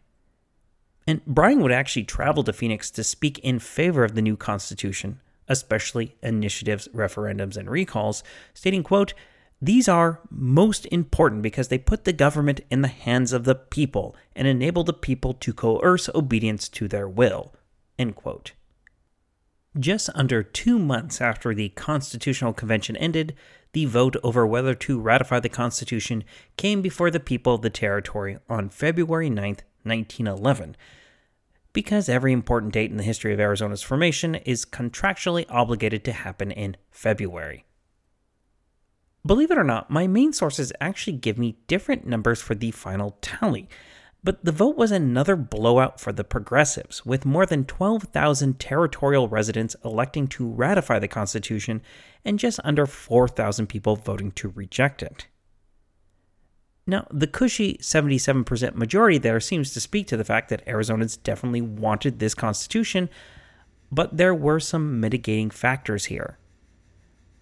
And 1.07 1.25
Bryan 1.25 1.61
would 1.61 1.71
actually 1.71 2.03
travel 2.03 2.43
to 2.43 2.53
Phoenix 2.53 2.91
to 2.91 3.03
speak 3.03 3.39
in 3.39 3.57
favor 3.57 4.03
of 4.03 4.13
the 4.13 4.21
new 4.21 4.37
Constitution, 4.37 5.19
especially 5.47 6.15
initiatives, 6.21 6.87
referendums, 6.89 7.57
and 7.57 7.69
recalls, 7.69 8.23
stating, 8.53 8.83
quote, 8.83 9.13
these 9.61 9.87
are 9.87 10.19
most 10.31 10.87
important 10.87 11.43
because 11.43 11.67
they 11.67 11.77
put 11.77 12.03
the 12.03 12.13
government 12.13 12.61
in 12.71 12.81
the 12.81 12.87
hands 12.87 13.31
of 13.31 13.43
the 13.43 13.53
people 13.53 14.15
and 14.35 14.47
enable 14.47 14.83
the 14.83 14.93
people 14.93 15.33
to 15.35 15.53
coerce 15.53 16.09
obedience 16.15 16.67
to 16.69 16.87
their 16.87 17.07
will. 17.07 17.53
Just 19.79 20.09
under 20.15 20.41
two 20.41 20.79
months 20.79 21.21
after 21.21 21.53
the 21.53 21.69
Constitutional 21.69 22.53
Convention 22.53 22.97
ended, 22.97 23.35
the 23.73 23.85
vote 23.85 24.17
over 24.23 24.45
whether 24.47 24.73
to 24.73 24.99
ratify 24.99 25.39
the 25.39 25.47
Constitution 25.47 26.23
came 26.57 26.81
before 26.81 27.11
the 27.11 27.19
people 27.19 27.53
of 27.53 27.61
the 27.61 27.69
territory 27.69 28.39
on 28.49 28.67
February 28.69 29.29
9, 29.29 29.57
1911. 29.83 30.75
Because 31.71 32.09
every 32.09 32.33
important 32.33 32.73
date 32.73 32.91
in 32.91 32.97
the 32.97 33.03
history 33.03 33.31
of 33.31 33.39
Arizona's 33.39 33.83
formation 33.83 34.35
is 34.35 34.65
contractually 34.65 35.45
obligated 35.49 36.03
to 36.05 36.11
happen 36.11 36.51
in 36.51 36.75
February. 36.89 37.63
Believe 39.25 39.51
it 39.51 39.57
or 39.57 39.63
not, 39.63 39.91
my 39.91 40.07
main 40.07 40.33
sources 40.33 40.73
actually 40.81 41.17
give 41.17 41.37
me 41.37 41.57
different 41.67 42.07
numbers 42.07 42.41
for 42.41 42.55
the 42.55 42.71
final 42.71 43.17
tally. 43.21 43.69
But 44.23 44.45
the 44.45 44.51
vote 44.51 44.77
was 44.77 44.91
another 44.91 45.35
blowout 45.35 45.99
for 45.99 46.11
the 46.11 46.23
progressives, 46.23 47.05
with 47.05 47.25
more 47.25 47.45
than 47.45 47.65
12,000 47.65 48.59
territorial 48.59 49.27
residents 49.27 49.75
electing 49.83 50.27
to 50.29 50.47
ratify 50.47 50.99
the 50.99 51.07
Constitution 51.07 51.81
and 52.23 52.37
just 52.37 52.59
under 52.63 52.85
4,000 52.85 53.67
people 53.67 53.95
voting 53.95 54.31
to 54.33 54.49
reject 54.49 55.01
it. 55.01 55.27
Now, 56.85 57.07
the 57.11 57.27
cushy 57.27 57.77
77% 57.77 58.75
majority 58.75 59.17
there 59.17 59.39
seems 59.39 59.71
to 59.73 59.79
speak 59.79 60.07
to 60.07 60.17
the 60.17 60.25
fact 60.25 60.49
that 60.49 60.65
Arizonans 60.65 61.21
definitely 61.21 61.61
wanted 61.61 62.19
this 62.19 62.35
Constitution, 62.35 63.09
but 63.91 64.17
there 64.17 64.35
were 64.35 64.59
some 64.59 64.99
mitigating 64.99 65.49
factors 65.49 66.05
here. 66.05 66.37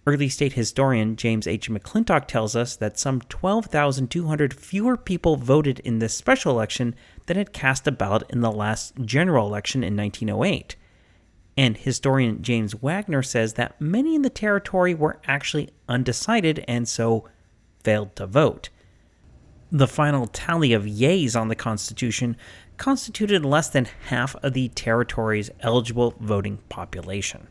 Early 0.06 0.30
state 0.30 0.54
historian 0.54 1.16
James 1.16 1.46
H. 1.46 1.70
McClintock 1.70 2.26
tells 2.26 2.56
us 2.56 2.74
that 2.76 2.98
some 2.98 3.20
12,200 3.20 4.54
fewer 4.54 4.96
people 4.96 5.36
voted 5.36 5.78
in 5.80 5.98
this 5.98 6.16
special 6.16 6.52
election 6.52 6.94
than 7.26 7.36
had 7.36 7.52
cast 7.52 7.86
a 7.86 7.92
ballot 7.92 8.22
in 8.30 8.40
the 8.40 8.50
last 8.50 8.94
general 9.04 9.46
election 9.46 9.84
in 9.84 9.94
1908. 9.96 10.74
And 11.56 11.76
historian 11.76 12.42
James 12.42 12.74
Wagner 12.80 13.22
says 13.22 13.54
that 13.54 13.78
many 13.78 14.14
in 14.14 14.22
the 14.22 14.30
territory 14.30 14.94
were 14.94 15.20
actually 15.26 15.68
undecided 15.86 16.64
and 16.66 16.88
so 16.88 17.28
failed 17.84 18.16
to 18.16 18.26
vote. 18.26 18.70
The 19.70 19.86
final 19.86 20.26
tally 20.26 20.72
of 20.72 20.88
yeas 20.88 21.36
on 21.36 21.48
the 21.48 21.54
Constitution 21.54 22.38
constituted 22.78 23.44
less 23.44 23.68
than 23.68 23.84
half 24.06 24.34
of 24.36 24.54
the 24.54 24.68
territory's 24.70 25.50
eligible 25.60 26.14
voting 26.18 26.58
population. 26.70 27.48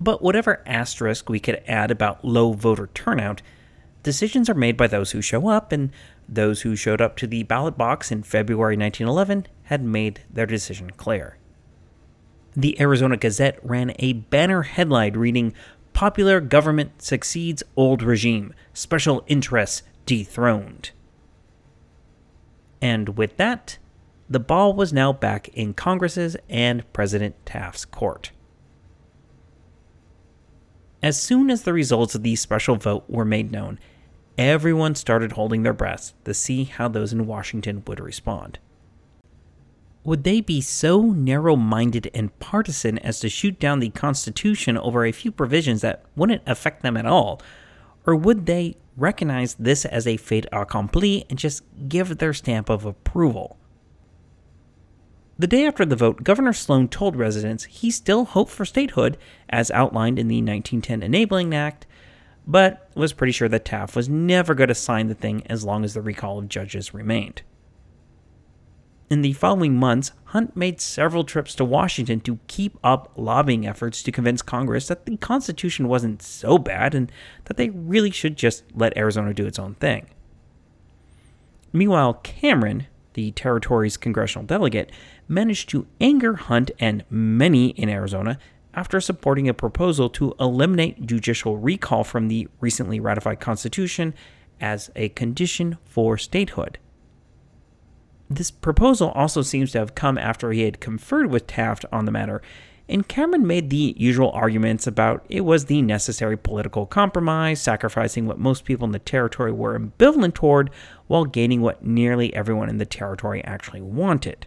But 0.00 0.22
whatever 0.22 0.62
asterisk 0.66 1.28
we 1.28 1.40
could 1.40 1.62
add 1.66 1.90
about 1.90 2.24
low 2.24 2.52
voter 2.52 2.88
turnout, 2.92 3.42
decisions 4.02 4.48
are 4.50 4.54
made 4.54 4.76
by 4.76 4.86
those 4.86 5.12
who 5.12 5.22
show 5.22 5.48
up, 5.48 5.72
and 5.72 5.90
those 6.28 6.62
who 6.62 6.76
showed 6.76 7.00
up 7.00 7.16
to 7.16 7.26
the 7.26 7.42
ballot 7.44 7.78
box 7.78 8.10
in 8.10 8.22
February 8.22 8.76
1911 8.76 9.46
had 9.64 9.82
made 9.82 10.20
their 10.30 10.46
decision 10.46 10.90
clear. 10.90 11.38
The 12.54 12.80
Arizona 12.80 13.16
Gazette 13.16 13.58
ran 13.62 13.92
a 13.98 14.14
banner 14.14 14.62
headline 14.62 15.14
reading, 15.14 15.54
Popular 15.92 16.40
Government 16.40 17.02
Succeeds 17.02 17.62
Old 17.74 18.02
Regime, 18.02 18.54
Special 18.74 19.24
Interests 19.26 19.82
Dethroned. 20.04 20.90
And 22.80 23.16
with 23.16 23.36
that, 23.38 23.78
the 24.28 24.40
ball 24.40 24.74
was 24.74 24.92
now 24.92 25.12
back 25.12 25.48
in 25.48 25.74
Congress's 25.74 26.36
and 26.48 26.90
President 26.92 27.34
Taft's 27.46 27.84
court. 27.84 28.30
As 31.06 31.22
soon 31.22 31.52
as 31.52 31.62
the 31.62 31.72
results 31.72 32.16
of 32.16 32.24
the 32.24 32.34
special 32.34 32.74
vote 32.74 33.04
were 33.06 33.24
made 33.24 33.52
known, 33.52 33.78
everyone 34.36 34.96
started 34.96 35.30
holding 35.30 35.62
their 35.62 35.72
breaths 35.72 36.14
to 36.24 36.34
see 36.34 36.64
how 36.64 36.88
those 36.88 37.12
in 37.12 37.28
Washington 37.28 37.84
would 37.86 38.00
respond. 38.00 38.58
Would 40.02 40.24
they 40.24 40.40
be 40.40 40.60
so 40.60 41.02
narrow 41.02 41.54
minded 41.54 42.10
and 42.12 42.36
partisan 42.40 42.98
as 42.98 43.20
to 43.20 43.28
shoot 43.28 43.60
down 43.60 43.78
the 43.78 43.90
Constitution 43.90 44.76
over 44.76 45.04
a 45.04 45.12
few 45.12 45.30
provisions 45.30 45.80
that 45.82 46.04
wouldn't 46.16 46.42
affect 46.44 46.82
them 46.82 46.96
at 46.96 47.06
all? 47.06 47.40
Or 48.04 48.16
would 48.16 48.46
they 48.46 48.74
recognize 48.96 49.54
this 49.54 49.84
as 49.84 50.08
a 50.08 50.16
fait 50.16 50.46
accompli 50.50 51.24
and 51.30 51.38
just 51.38 51.62
give 51.86 52.18
their 52.18 52.34
stamp 52.34 52.68
of 52.68 52.84
approval? 52.84 53.58
The 55.38 55.46
day 55.46 55.66
after 55.66 55.84
the 55.84 55.96
vote, 55.96 56.24
Governor 56.24 56.54
Sloan 56.54 56.88
told 56.88 57.14
residents 57.14 57.64
he 57.64 57.90
still 57.90 58.24
hoped 58.24 58.50
for 58.50 58.64
statehood, 58.64 59.18
as 59.50 59.70
outlined 59.70 60.18
in 60.18 60.28
the 60.28 60.36
1910 60.36 61.02
Enabling 61.02 61.54
Act, 61.54 61.86
but 62.46 62.90
was 62.94 63.12
pretty 63.12 63.32
sure 63.32 63.48
that 63.48 63.66
Taft 63.66 63.94
was 63.94 64.08
never 64.08 64.54
going 64.54 64.68
to 64.68 64.74
sign 64.74 65.08
the 65.08 65.14
thing 65.14 65.42
as 65.46 65.62
long 65.62 65.84
as 65.84 65.92
the 65.92 66.00
recall 66.00 66.38
of 66.38 66.48
judges 66.48 66.94
remained. 66.94 67.42
In 69.10 69.20
the 69.20 69.34
following 69.34 69.76
months, 69.76 70.12
Hunt 70.26 70.56
made 70.56 70.80
several 70.80 71.22
trips 71.22 71.54
to 71.56 71.64
Washington 71.64 72.20
to 72.20 72.38
keep 72.46 72.78
up 72.82 73.12
lobbying 73.14 73.66
efforts 73.66 74.02
to 74.02 74.12
convince 74.12 74.42
Congress 74.42 74.88
that 74.88 75.04
the 75.04 75.16
Constitution 75.18 75.86
wasn't 75.86 76.22
so 76.22 76.56
bad 76.56 76.94
and 76.94 77.12
that 77.44 77.56
they 77.56 77.68
really 77.68 78.10
should 78.10 78.36
just 78.36 78.64
let 78.74 78.96
Arizona 78.96 79.34
do 79.34 79.46
its 79.46 79.58
own 79.58 79.74
thing. 79.74 80.06
Meanwhile, 81.72 82.14
Cameron, 82.14 82.86
the 83.16 83.32
territory's 83.32 83.96
congressional 83.96 84.46
delegate, 84.46 84.92
managed 85.26 85.70
to 85.70 85.86
anger 86.00 86.36
Hunt 86.36 86.70
and 86.78 87.02
many 87.10 87.70
in 87.70 87.88
Arizona 87.88 88.38
after 88.74 89.00
supporting 89.00 89.48
a 89.48 89.54
proposal 89.54 90.10
to 90.10 90.34
eliminate 90.38 91.06
judicial 91.06 91.56
recall 91.56 92.04
from 92.04 92.28
the 92.28 92.46
recently 92.60 93.00
ratified 93.00 93.40
Constitution 93.40 94.14
as 94.60 94.90
a 94.94 95.08
condition 95.08 95.78
for 95.84 96.18
statehood. 96.18 96.78
This 98.28 98.50
proposal 98.50 99.10
also 99.12 99.40
seems 99.40 99.72
to 99.72 99.78
have 99.78 99.94
come 99.94 100.18
after 100.18 100.52
he 100.52 100.62
had 100.62 100.80
conferred 100.80 101.30
with 101.30 101.46
Taft 101.46 101.86
on 101.90 102.04
the 102.04 102.12
matter, 102.12 102.42
and 102.88 103.08
Cameron 103.08 103.46
made 103.46 103.70
the 103.70 103.94
usual 103.96 104.30
arguments 104.30 104.86
about 104.86 105.26
it 105.28 105.40
was 105.40 105.64
the 105.64 105.82
necessary 105.82 106.36
political 106.36 106.86
compromise, 106.86 107.60
sacrificing 107.60 108.26
what 108.26 108.38
most 108.38 108.64
people 108.64 108.84
in 108.84 108.92
the 108.92 108.98
territory 108.98 109.50
were 109.50 109.78
ambivalent 109.78 110.34
toward 110.34 110.70
while 111.08 111.24
gaining 111.24 111.60
what 111.60 111.84
nearly 111.84 112.32
everyone 112.34 112.68
in 112.68 112.78
the 112.78 112.86
territory 112.86 113.42
actually 113.44 113.80
wanted. 113.80 114.46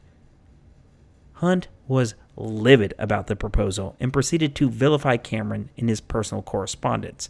Hunt 1.33 1.67
was 1.87 2.15
livid 2.37 2.93
about 2.97 3.27
the 3.27 3.35
proposal 3.35 3.95
and 3.99 4.13
proceeded 4.13 4.55
to 4.55 4.69
vilify 4.69 5.17
Cameron 5.17 5.69
in 5.75 5.89
his 5.89 5.99
personal 5.99 6.41
correspondence. 6.41 7.29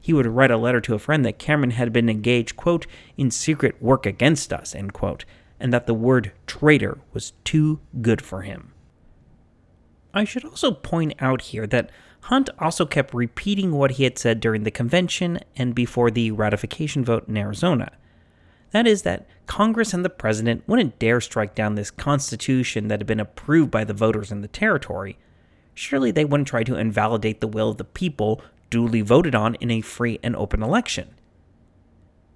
He 0.00 0.12
would 0.12 0.26
write 0.26 0.50
a 0.50 0.56
letter 0.56 0.80
to 0.80 0.94
a 0.94 0.98
friend 0.98 1.24
that 1.24 1.38
Cameron 1.38 1.72
had 1.72 1.92
been 1.92 2.08
engaged, 2.08 2.56
quote, 2.56 2.86
in 3.16 3.30
secret 3.30 3.80
work 3.82 4.06
against 4.06 4.52
us, 4.52 4.74
end 4.74 4.94
quote, 4.94 5.24
and 5.60 5.72
that 5.72 5.86
the 5.86 5.94
word 5.94 6.32
traitor 6.46 6.98
was 7.12 7.34
too 7.44 7.80
good 8.00 8.20
for 8.20 8.42
him. 8.42 8.71
I 10.14 10.24
should 10.24 10.44
also 10.44 10.72
point 10.72 11.14
out 11.20 11.42
here 11.42 11.66
that 11.68 11.90
Hunt 12.22 12.50
also 12.58 12.86
kept 12.86 13.14
repeating 13.14 13.72
what 13.72 13.92
he 13.92 14.04
had 14.04 14.18
said 14.18 14.40
during 14.40 14.62
the 14.62 14.70
convention 14.70 15.40
and 15.56 15.74
before 15.74 16.10
the 16.10 16.30
ratification 16.30 17.04
vote 17.04 17.26
in 17.28 17.36
Arizona. 17.36 17.92
That 18.70 18.86
is, 18.86 19.02
that 19.02 19.26
Congress 19.46 19.92
and 19.92 20.04
the 20.04 20.10
president 20.10 20.62
wouldn't 20.66 20.98
dare 20.98 21.20
strike 21.20 21.54
down 21.54 21.74
this 21.74 21.90
constitution 21.90 22.88
that 22.88 23.00
had 23.00 23.06
been 23.06 23.20
approved 23.20 23.70
by 23.70 23.84
the 23.84 23.92
voters 23.92 24.30
in 24.30 24.40
the 24.40 24.48
territory. 24.48 25.18
Surely 25.74 26.10
they 26.10 26.24
wouldn't 26.24 26.48
try 26.48 26.62
to 26.64 26.76
invalidate 26.76 27.40
the 27.40 27.48
will 27.48 27.70
of 27.70 27.76
the 27.78 27.84
people 27.84 28.42
duly 28.70 29.00
voted 29.00 29.34
on 29.34 29.54
in 29.56 29.70
a 29.70 29.80
free 29.80 30.18
and 30.22 30.36
open 30.36 30.62
election. 30.62 31.14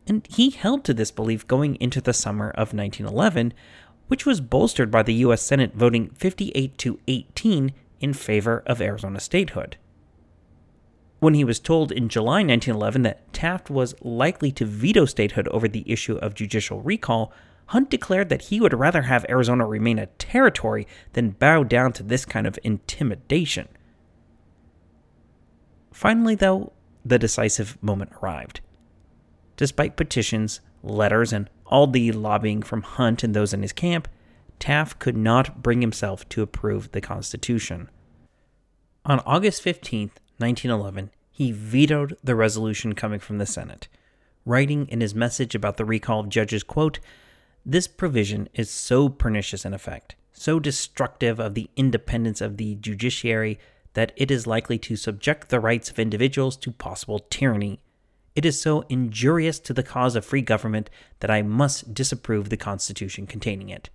And 0.06 0.26
he 0.30 0.50
held 0.50 0.84
to 0.84 0.94
this 0.94 1.10
belief 1.10 1.46
going 1.46 1.76
into 1.76 2.00
the 2.00 2.12
summer 2.12 2.50
of 2.50 2.72
1911, 2.72 3.52
which 4.08 4.26
was 4.26 4.40
bolstered 4.40 4.90
by 4.90 5.02
the 5.02 5.14
U.S. 5.14 5.42
Senate 5.42 5.74
voting 5.74 6.10
58 6.10 6.76
to 6.78 6.98
18 7.08 7.72
in 8.00 8.12
favor 8.12 8.62
of 8.66 8.80
Arizona 8.80 9.20
statehood. 9.20 9.76
When 11.18 11.34
he 11.34 11.44
was 11.44 11.58
told 11.58 11.90
in 11.90 12.08
July 12.08 12.44
1911 12.44 13.02
that 13.02 13.32
Taft 13.32 13.70
was 13.70 13.94
likely 14.02 14.52
to 14.52 14.66
veto 14.66 15.06
statehood 15.06 15.48
over 15.48 15.66
the 15.66 15.90
issue 15.90 16.16
of 16.16 16.34
judicial 16.34 16.82
recall, 16.82 17.32
Hunt 17.66 17.90
declared 17.90 18.28
that 18.28 18.42
he 18.42 18.60
would 18.60 18.74
rather 18.74 19.02
have 19.02 19.26
Arizona 19.28 19.66
remain 19.66 19.98
a 19.98 20.06
territory 20.06 20.86
than 21.14 21.30
bow 21.30 21.64
down 21.64 21.92
to 21.94 22.02
this 22.02 22.24
kind 22.24 22.46
of 22.46 22.58
intimidation. 22.62 23.68
Finally, 25.90 26.36
though, 26.36 26.72
the 27.04 27.18
decisive 27.18 27.82
moment 27.82 28.12
arrived. 28.22 28.60
Despite 29.56 29.96
petitions, 29.96 30.60
letters, 30.86 31.32
and 31.32 31.50
all 31.66 31.86
the 31.86 32.12
lobbying 32.12 32.62
from 32.62 32.82
Hunt 32.82 33.22
and 33.24 33.34
those 33.34 33.52
in 33.52 33.62
his 33.62 33.72
camp, 33.72 34.08
Taft 34.58 34.98
could 34.98 35.16
not 35.16 35.62
bring 35.62 35.80
himself 35.80 36.28
to 36.30 36.42
approve 36.42 36.92
the 36.92 37.00
Constitution. 37.00 37.90
On 39.04 39.20
August 39.20 39.62
15, 39.62 40.10
1911, 40.38 41.10
he 41.30 41.52
vetoed 41.52 42.16
the 42.24 42.34
resolution 42.34 42.94
coming 42.94 43.20
from 43.20 43.38
the 43.38 43.46
Senate, 43.46 43.88
writing 44.44 44.88
in 44.88 45.00
his 45.00 45.14
message 45.14 45.54
about 45.54 45.76
the 45.76 45.84
recall 45.84 46.20
of 46.20 46.28
judges, 46.28 46.62
quote, 46.62 46.98
This 47.64 47.86
provision 47.86 48.48
is 48.54 48.70
so 48.70 49.08
pernicious 49.08 49.64
in 49.64 49.74
effect, 49.74 50.16
so 50.32 50.58
destructive 50.58 51.38
of 51.38 51.54
the 51.54 51.70
independence 51.76 52.40
of 52.40 52.56
the 52.56 52.76
judiciary 52.76 53.58
that 53.92 54.12
it 54.16 54.30
is 54.30 54.46
likely 54.46 54.78
to 54.78 54.96
subject 54.96 55.48
the 55.48 55.60
rights 55.60 55.90
of 55.90 55.98
individuals 55.98 56.56
to 56.56 56.70
possible 56.70 57.18
tyranny. 57.18 57.80
It 58.36 58.44
is 58.44 58.60
so 58.60 58.84
injurious 58.90 59.58
to 59.60 59.72
the 59.72 59.82
cause 59.82 60.14
of 60.14 60.24
free 60.24 60.42
government 60.42 60.90
that 61.20 61.30
I 61.30 61.40
must 61.40 61.94
disapprove 61.94 62.50
the 62.50 62.58
Constitution 62.58 63.26
containing 63.26 63.70
it. 63.70 63.88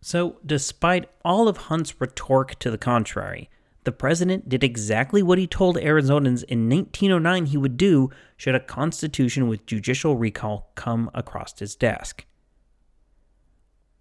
So, 0.00 0.38
despite 0.44 1.08
all 1.24 1.48
of 1.48 1.56
Hunt's 1.56 2.00
rhetoric 2.00 2.58
to 2.58 2.70
the 2.70 2.78
contrary, 2.78 3.48
the 3.84 3.92
president 3.92 4.48
did 4.48 4.64
exactly 4.64 5.22
what 5.22 5.38
he 5.38 5.46
told 5.46 5.76
Arizonans 5.76 6.42
in 6.44 6.68
1909 6.68 7.46
he 7.46 7.56
would 7.56 7.76
do 7.76 8.10
should 8.36 8.54
a 8.54 8.60
constitution 8.60 9.48
with 9.48 9.66
judicial 9.66 10.16
recall 10.16 10.72
come 10.74 11.10
across 11.14 11.58
his 11.58 11.74
desk. 11.76 12.24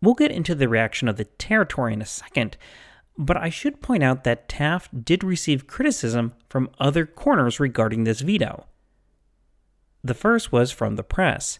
We'll 0.02 0.16
get 0.16 0.32
into 0.32 0.56
the 0.56 0.68
reaction 0.68 1.08
of 1.08 1.18
the 1.18 1.26
territory 1.26 1.94
in 1.94 2.02
a 2.02 2.06
second, 2.06 2.58
but 3.18 3.38
I 3.38 3.50
should 3.50 3.82
point 3.82 4.04
out 4.04 4.24
that 4.24 4.48
Taft 4.48 5.04
did 5.04 5.24
receive 5.24 5.68
criticism 5.68 6.34
from 6.50 6.70
other 6.80 7.06
corners 7.06 7.60
regarding 7.60 8.04
this 8.04 8.22
veto. 8.22 8.66
The 10.04 10.14
first 10.14 10.52
was 10.52 10.72
from 10.72 10.96
the 10.96 11.04
press. 11.04 11.60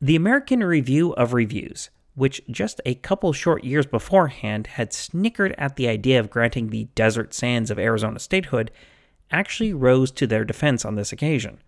The 0.00 0.16
American 0.16 0.64
Review 0.64 1.12
of 1.12 1.34
Reviews, 1.34 1.90
which 2.14 2.40
just 2.50 2.80
a 2.86 2.94
couple 2.94 3.32
short 3.32 3.64
years 3.64 3.86
beforehand 3.86 4.66
had 4.66 4.92
snickered 4.92 5.54
at 5.58 5.76
the 5.76 5.88
idea 5.88 6.18
of 6.18 6.30
granting 6.30 6.68
the 6.68 6.84
desert 6.94 7.34
sands 7.34 7.70
of 7.70 7.78
Arizona 7.78 8.18
statehood, 8.18 8.70
actually 9.30 9.74
rose 9.74 10.10
to 10.12 10.26
their 10.26 10.44
defense 10.44 10.84
on 10.84 10.96
this 10.96 11.12
occasion. 11.12 11.58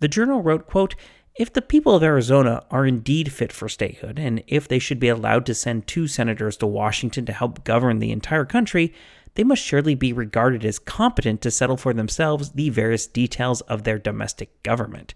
The 0.00 0.08
journal 0.08 0.42
wrote, 0.42 0.66
quote, 0.66 0.96
if 1.36 1.52
the 1.52 1.62
people 1.62 1.94
of 1.94 2.02
Arizona 2.02 2.64
are 2.70 2.86
indeed 2.86 3.32
fit 3.32 3.52
for 3.52 3.68
statehood, 3.68 4.18
and 4.18 4.42
if 4.46 4.66
they 4.68 4.78
should 4.78 5.00
be 5.00 5.08
allowed 5.08 5.46
to 5.46 5.54
send 5.54 5.86
two 5.86 6.06
senators 6.06 6.56
to 6.58 6.66
Washington 6.66 7.24
to 7.26 7.32
help 7.32 7.64
govern 7.64 7.98
the 7.98 8.12
entire 8.12 8.44
country, 8.44 8.92
they 9.34 9.44
must 9.44 9.62
surely 9.62 9.94
be 9.94 10.12
regarded 10.12 10.64
as 10.64 10.78
competent 10.78 11.40
to 11.40 11.50
settle 11.50 11.76
for 11.76 11.94
themselves 11.94 12.50
the 12.52 12.68
various 12.68 13.06
details 13.06 13.60
of 13.62 13.84
their 13.84 13.98
domestic 13.98 14.62
government. 14.62 15.14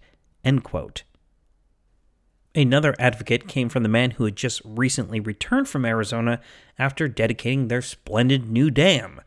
Another 2.55 2.95
advocate 2.97 3.49
came 3.49 3.67
from 3.67 3.83
the 3.83 3.89
man 3.89 4.11
who 4.11 4.23
had 4.23 4.37
just 4.37 4.61
recently 4.63 5.19
returned 5.19 5.67
from 5.67 5.85
Arizona 5.85 6.39
after 6.79 7.09
dedicating 7.09 7.67
their 7.67 7.81
splendid 7.81 8.49
new 8.49 8.71
dam, 8.71 9.19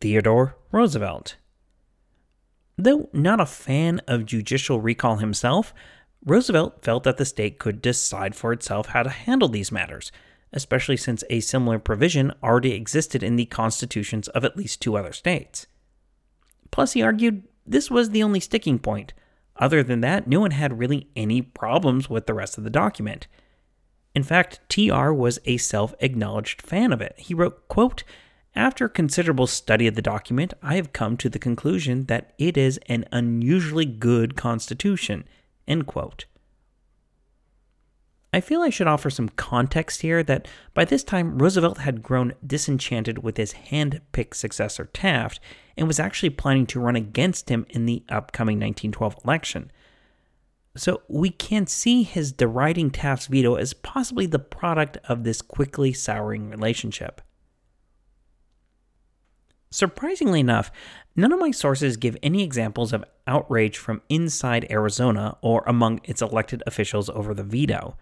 Theodore 0.00 0.56
Roosevelt. 0.70 1.36
Though 2.78 3.10
not 3.12 3.40
a 3.40 3.46
fan 3.46 4.00
of 4.06 4.26
judicial 4.26 4.80
recall 4.80 5.16
himself, 5.16 5.74
Roosevelt 6.24 6.82
felt 6.82 7.02
that 7.04 7.16
the 7.16 7.24
state 7.24 7.58
could 7.58 7.82
decide 7.82 8.36
for 8.36 8.52
itself 8.52 8.88
how 8.88 9.02
to 9.02 9.10
handle 9.10 9.48
these 9.48 9.72
matters, 9.72 10.12
especially 10.52 10.96
since 10.96 11.24
a 11.28 11.40
similar 11.40 11.78
provision 11.78 12.32
already 12.42 12.72
existed 12.72 13.22
in 13.22 13.36
the 13.36 13.46
constitutions 13.46 14.28
of 14.28 14.44
at 14.44 14.56
least 14.56 14.80
two 14.80 14.96
other 14.96 15.12
states. 15.12 15.66
Plus, 16.70 16.92
he 16.92 17.02
argued 17.02 17.42
this 17.66 17.90
was 17.90 18.10
the 18.10 18.22
only 18.22 18.40
sticking 18.40 18.78
point. 18.78 19.12
Other 19.56 19.82
than 19.82 20.00
that, 20.00 20.26
no 20.26 20.40
one 20.40 20.52
had 20.52 20.78
really 20.78 21.08
any 21.16 21.42
problems 21.42 22.08
with 22.08 22.26
the 22.26 22.34
rest 22.34 22.56
of 22.56 22.64
the 22.64 22.70
document. 22.70 23.26
In 24.14 24.22
fact, 24.22 24.60
TR 24.68 25.10
was 25.12 25.38
a 25.44 25.56
self-acknowledged 25.56 26.62
fan 26.62 26.92
of 26.92 27.00
it. 27.00 27.14
He 27.18 27.34
wrote, 27.34 27.68
quote, 27.68 28.04
after 28.54 28.88
considerable 28.88 29.46
study 29.46 29.86
of 29.86 29.94
the 29.94 30.02
document, 30.02 30.52
I 30.62 30.76
have 30.76 30.92
come 30.92 31.16
to 31.16 31.30
the 31.30 31.38
conclusion 31.38 32.04
that 32.04 32.34
it 32.38 32.56
is 32.56 32.78
an 32.86 33.06
unusually 33.10 33.86
good 33.86 34.36
constitution 34.36 35.24
End 35.66 35.86
quote. 35.86 36.26
I 38.34 38.40
feel 38.40 38.62
I 38.62 38.70
should 38.70 38.86
offer 38.86 39.10
some 39.10 39.28
context 39.28 40.00
here 40.00 40.22
that 40.22 40.48
by 40.72 40.86
this 40.86 41.04
time 41.04 41.38
Roosevelt 41.38 41.78
had 41.78 42.02
grown 42.02 42.32
disenchanted 42.46 43.22
with 43.22 43.36
his 43.36 43.52
hand 43.52 44.00
picked 44.12 44.36
successor 44.36 44.86
Taft 44.86 45.38
and 45.76 45.86
was 45.86 46.00
actually 46.00 46.30
planning 46.30 46.66
to 46.68 46.80
run 46.80 46.96
against 46.96 47.50
him 47.50 47.66
in 47.68 47.84
the 47.84 48.02
upcoming 48.08 48.56
1912 48.56 49.18
election. 49.24 49.70
So 50.74 51.02
we 51.08 51.28
can 51.28 51.66
see 51.66 52.02
his 52.02 52.32
deriding 52.32 52.90
Taft's 52.90 53.26
veto 53.26 53.56
as 53.56 53.74
possibly 53.74 54.24
the 54.24 54.38
product 54.38 54.96
of 55.04 55.24
this 55.24 55.42
quickly 55.42 55.92
souring 55.92 56.48
relationship. 56.48 57.20
Surprisingly 59.72 60.38
enough, 60.38 60.70
none 61.16 61.32
of 61.32 61.40
my 61.40 61.50
sources 61.50 61.96
give 61.96 62.16
any 62.22 62.42
examples 62.42 62.92
of 62.92 63.04
outrage 63.26 63.78
from 63.78 64.02
inside 64.10 64.66
Arizona 64.70 65.38
or 65.40 65.64
among 65.66 65.98
its 66.04 66.20
elected 66.20 66.62
officials 66.66 67.08
over 67.08 67.32
the 67.32 67.42
veto. 67.42 67.96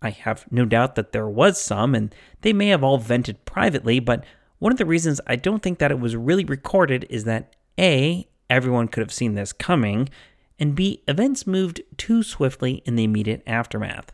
I 0.00 0.08
have 0.08 0.46
no 0.50 0.64
doubt 0.64 0.94
that 0.94 1.12
there 1.12 1.28
was 1.28 1.60
some, 1.60 1.94
and 1.94 2.14
they 2.40 2.54
may 2.54 2.68
have 2.68 2.82
all 2.82 2.96
vented 2.96 3.44
privately, 3.44 4.00
but 4.00 4.24
one 4.58 4.72
of 4.72 4.78
the 4.78 4.86
reasons 4.86 5.20
I 5.26 5.36
don't 5.36 5.62
think 5.62 5.78
that 5.80 5.90
it 5.90 6.00
was 6.00 6.16
really 6.16 6.46
recorded 6.46 7.06
is 7.10 7.24
that 7.24 7.54
A, 7.78 8.26
everyone 8.48 8.88
could 8.88 9.02
have 9.02 9.12
seen 9.12 9.34
this 9.34 9.52
coming, 9.52 10.08
and 10.58 10.74
B, 10.74 11.02
events 11.06 11.46
moved 11.46 11.82
too 11.98 12.22
swiftly 12.22 12.82
in 12.86 12.96
the 12.96 13.04
immediate 13.04 13.42
aftermath. 13.46 14.12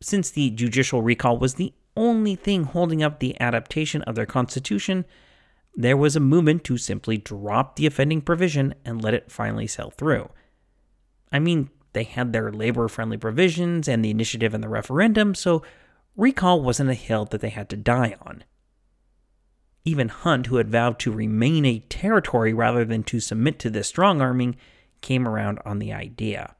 Since 0.00 0.30
the 0.30 0.50
judicial 0.50 1.02
recall 1.02 1.36
was 1.36 1.54
the 1.54 1.74
only 1.98 2.36
thing 2.36 2.62
holding 2.62 3.02
up 3.02 3.18
the 3.18 3.38
adaptation 3.40 4.02
of 4.02 4.14
their 4.14 4.24
constitution, 4.24 5.04
there 5.74 5.96
was 5.96 6.16
a 6.16 6.20
movement 6.20 6.64
to 6.64 6.78
simply 6.78 7.18
drop 7.18 7.76
the 7.76 7.86
offending 7.86 8.20
provision 8.20 8.74
and 8.84 9.02
let 9.02 9.14
it 9.14 9.32
finally 9.32 9.66
sail 9.66 9.90
through. 9.90 10.30
I 11.30 11.40
mean, 11.40 11.70
they 11.92 12.04
had 12.04 12.32
their 12.32 12.52
labor 12.52 12.88
friendly 12.88 13.16
provisions 13.16 13.88
and 13.88 14.04
the 14.04 14.10
initiative 14.10 14.54
and 14.54 14.62
the 14.62 14.68
referendum, 14.68 15.34
so 15.34 15.62
recall 16.16 16.62
wasn't 16.62 16.90
a 16.90 16.94
hill 16.94 17.24
that 17.26 17.40
they 17.40 17.48
had 17.48 17.68
to 17.70 17.76
die 17.76 18.16
on. 18.22 18.44
Even 19.84 20.08
Hunt, 20.08 20.46
who 20.46 20.56
had 20.56 20.70
vowed 20.70 20.98
to 21.00 21.12
remain 21.12 21.64
a 21.64 21.80
territory 21.88 22.52
rather 22.52 22.84
than 22.84 23.02
to 23.04 23.20
submit 23.20 23.58
to 23.58 23.70
this 23.70 23.88
strong 23.88 24.20
arming, 24.20 24.56
came 25.00 25.26
around 25.26 25.58
on 25.64 25.78
the 25.78 25.92
idea. 25.92 26.54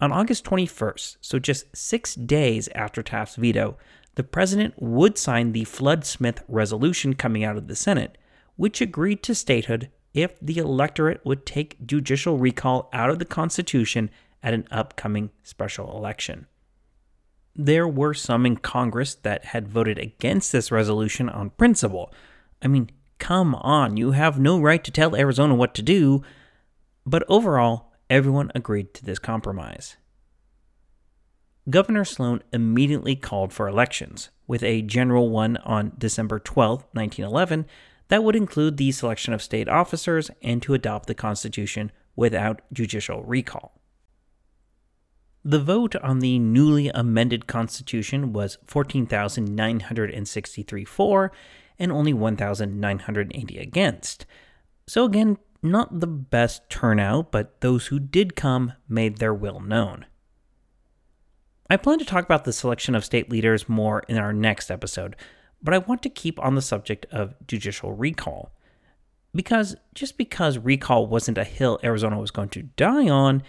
On 0.00 0.12
August 0.12 0.44
21st, 0.44 1.18
so 1.20 1.38
just 1.38 1.76
six 1.76 2.14
days 2.14 2.68
after 2.74 3.02
Taft's 3.02 3.36
veto, 3.36 3.76
the 4.14 4.22
president 4.22 4.74
would 4.78 5.18
sign 5.18 5.52
the 5.52 5.64
Flood 5.64 6.06
Smith 6.06 6.42
resolution 6.48 7.14
coming 7.14 7.44
out 7.44 7.56
of 7.56 7.68
the 7.68 7.76
Senate, 7.76 8.16
which 8.56 8.80
agreed 8.80 9.22
to 9.22 9.34
statehood 9.34 9.90
if 10.14 10.40
the 10.40 10.56
electorate 10.56 11.24
would 11.24 11.44
take 11.44 11.86
judicial 11.86 12.38
recall 12.38 12.88
out 12.92 13.10
of 13.10 13.18
the 13.18 13.24
Constitution 13.24 14.10
at 14.42 14.54
an 14.54 14.66
upcoming 14.70 15.30
special 15.42 15.96
election. 15.96 16.46
There 17.54 17.86
were 17.86 18.14
some 18.14 18.46
in 18.46 18.56
Congress 18.56 19.14
that 19.16 19.46
had 19.46 19.68
voted 19.68 19.98
against 19.98 20.50
this 20.50 20.72
resolution 20.72 21.28
on 21.28 21.50
principle. 21.50 22.12
I 22.62 22.68
mean, 22.68 22.90
come 23.18 23.54
on, 23.56 23.98
you 23.98 24.12
have 24.12 24.40
no 24.40 24.58
right 24.58 24.82
to 24.82 24.90
tell 24.90 25.14
Arizona 25.14 25.54
what 25.54 25.74
to 25.74 25.82
do. 25.82 26.22
But 27.04 27.24
overall, 27.28 27.89
everyone 28.10 28.52
agreed 28.54 28.92
to 28.94 29.04
this 29.04 29.18
compromise. 29.18 29.96
Governor 31.70 32.04
Sloan 32.04 32.42
immediately 32.52 33.16
called 33.16 33.52
for 33.52 33.68
elections, 33.68 34.30
with 34.46 34.62
a 34.62 34.82
general 34.82 35.30
one 35.30 35.56
on 35.58 35.92
December 35.96 36.38
12, 36.40 36.84
1911, 36.92 37.66
that 38.08 38.24
would 38.24 38.34
include 38.34 38.76
the 38.76 38.90
selection 38.90 39.32
of 39.32 39.42
state 39.42 39.68
officers 39.68 40.30
and 40.42 40.60
to 40.62 40.74
adopt 40.74 41.06
the 41.06 41.14
Constitution 41.14 41.92
without 42.16 42.60
judicial 42.72 43.22
recall. 43.22 43.80
The 45.44 45.60
vote 45.60 45.94
on 45.96 46.18
the 46.18 46.38
newly 46.38 46.88
amended 46.88 47.46
Constitution 47.46 48.32
was 48.32 48.58
14,963 48.66 50.84
for 50.84 51.32
and 51.78 51.90
only 51.90 52.12
1,980 52.12 53.58
against. 53.58 54.26
So, 54.86 55.04
again, 55.04 55.38
not 55.62 56.00
the 56.00 56.06
best 56.06 56.68
turnout, 56.70 57.30
but 57.30 57.60
those 57.60 57.86
who 57.86 57.98
did 57.98 58.36
come 58.36 58.72
made 58.88 59.18
their 59.18 59.34
will 59.34 59.60
known. 59.60 60.06
I 61.68 61.76
plan 61.76 61.98
to 61.98 62.04
talk 62.04 62.24
about 62.24 62.44
the 62.44 62.52
selection 62.52 62.94
of 62.94 63.04
state 63.04 63.30
leaders 63.30 63.68
more 63.68 64.00
in 64.08 64.18
our 64.18 64.32
next 64.32 64.70
episode, 64.70 65.14
but 65.62 65.74
I 65.74 65.78
want 65.78 66.02
to 66.02 66.08
keep 66.08 66.40
on 66.40 66.54
the 66.54 66.62
subject 66.62 67.06
of 67.12 67.34
judicial 67.46 67.92
recall. 67.92 68.52
Because 69.32 69.76
just 69.94 70.18
because 70.18 70.58
recall 70.58 71.06
wasn't 71.06 71.38
a 71.38 71.44
hill 71.44 71.78
Arizona 71.84 72.18
was 72.18 72.32
going 72.32 72.48
to 72.50 72.62
die 72.62 73.08
on, 73.08 73.42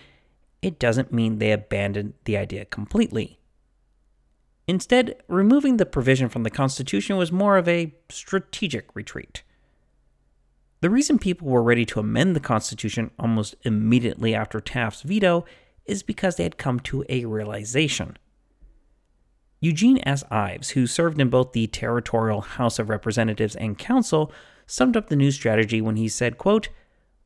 it 0.62 0.78
doesn't 0.78 1.12
mean 1.12 1.40
they 1.40 1.52
abandoned 1.52 2.14
the 2.26 2.38
idea 2.38 2.66
completely. 2.66 3.40
Instead, 4.68 5.16
removing 5.28 5.78
the 5.78 5.86
provision 5.86 6.30
from 6.30 6.44
the 6.44 6.52
Constitution 6.52 7.18
was 7.18 7.32
more 7.32 7.58
of 7.58 7.68
a 7.68 7.96
strategic 8.10 8.96
retreat. 8.96 9.42
The 10.82 10.90
reason 10.90 11.20
people 11.20 11.48
were 11.48 11.62
ready 11.62 11.86
to 11.86 12.00
amend 12.00 12.36
the 12.36 12.40
Constitution 12.40 13.12
almost 13.20 13.56
immediately 13.62 14.34
after 14.34 14.60
Taft's 14.60 15.04
veto 15.04 15.46
is 15.86 16.02
because 16.02 16.36
they 16.36 16.44
had 16.44 16.58
come 16.58 16.80
to 16.82 17.06
a 17.08 17.26
realization. 17.26 18.18
Eugene 19.60 20.00
S. 20.08 20.24
Ives, 20.32 20.72
who 20.72 20.88
served 20.88 21.22
in 21.22 21.30
both 21.30 21.52
the 21.52 21.68
territorial 21.68 22.42
House 22.42 22.80
of 22.80 22.90
Representatives 22.90 23.56
and 23.56 23.78
Council, 23.78 24.32
summed 24.66 24.98
up 24.98 25.10
the 25.10 25.16
new 25.16 25.30
strategy 25.30 25.82
when 25.82 25.98
he 25.98 26.08
said, 26.08 26.40
quote, 26.40 26.70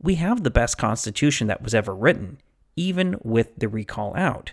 We 0.02 0.16
have 0.16 0.44
the 0.44 0.52
best 0.52 0.78
constitution 0.78 1.48
that 1.48 1.64
was 1.64 1.74
ever 1.74 1.96
written, 1.96 2.40
even 2.76 3.16
with 3.24 3.56
the 3.58 3.70
recall 3.70 4.14
out. 4.18 4.52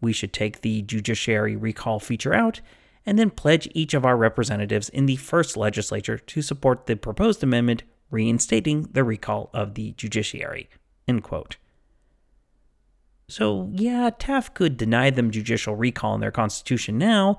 We 0.00 0.14
should 0.14 0.32
take 0.32 0.62
the 0.62 0.80
judiciary 0.80 1.54
recall 1.54 2.00
feature 2.00 2.32
out 2.32 2.62
and 3.04 3.18
then 3.18 3.28
pledge 3.28 3.68
each 3.74 3.92
of 3.92 4.06
our 4.06 4.16
representatives 4.16 4.88
in 4.88 5.04
the 5.04 5.16
first 5.16 5.54
legislature 5.54 6.16
to 6.16 6.40
support 6.40 6.86
the 6.86 6.96
proposed 6.96 7.42
amendment 7.42 7.82
reinstating 8.10 8.88
the 8.92 9.04
recall 9.04 9.50
of 9.52 9.74
the 9.74 9.92
judiciary. 9.92 10.68
End 11.06 11.22
quote. 11.22 11.56
So, 13.28 13.68
yeah, 13.72 14.10
Taft 14.18 14.54
could 14.54 14.76
deny 14.76 15.10
them 15.10 15.30
judicial 15.30 15.74
recall 15.76 16.14
in 16.14 16.20
their 16.20 16.30
constitution 16.30 16.96
now, 16.96 17.38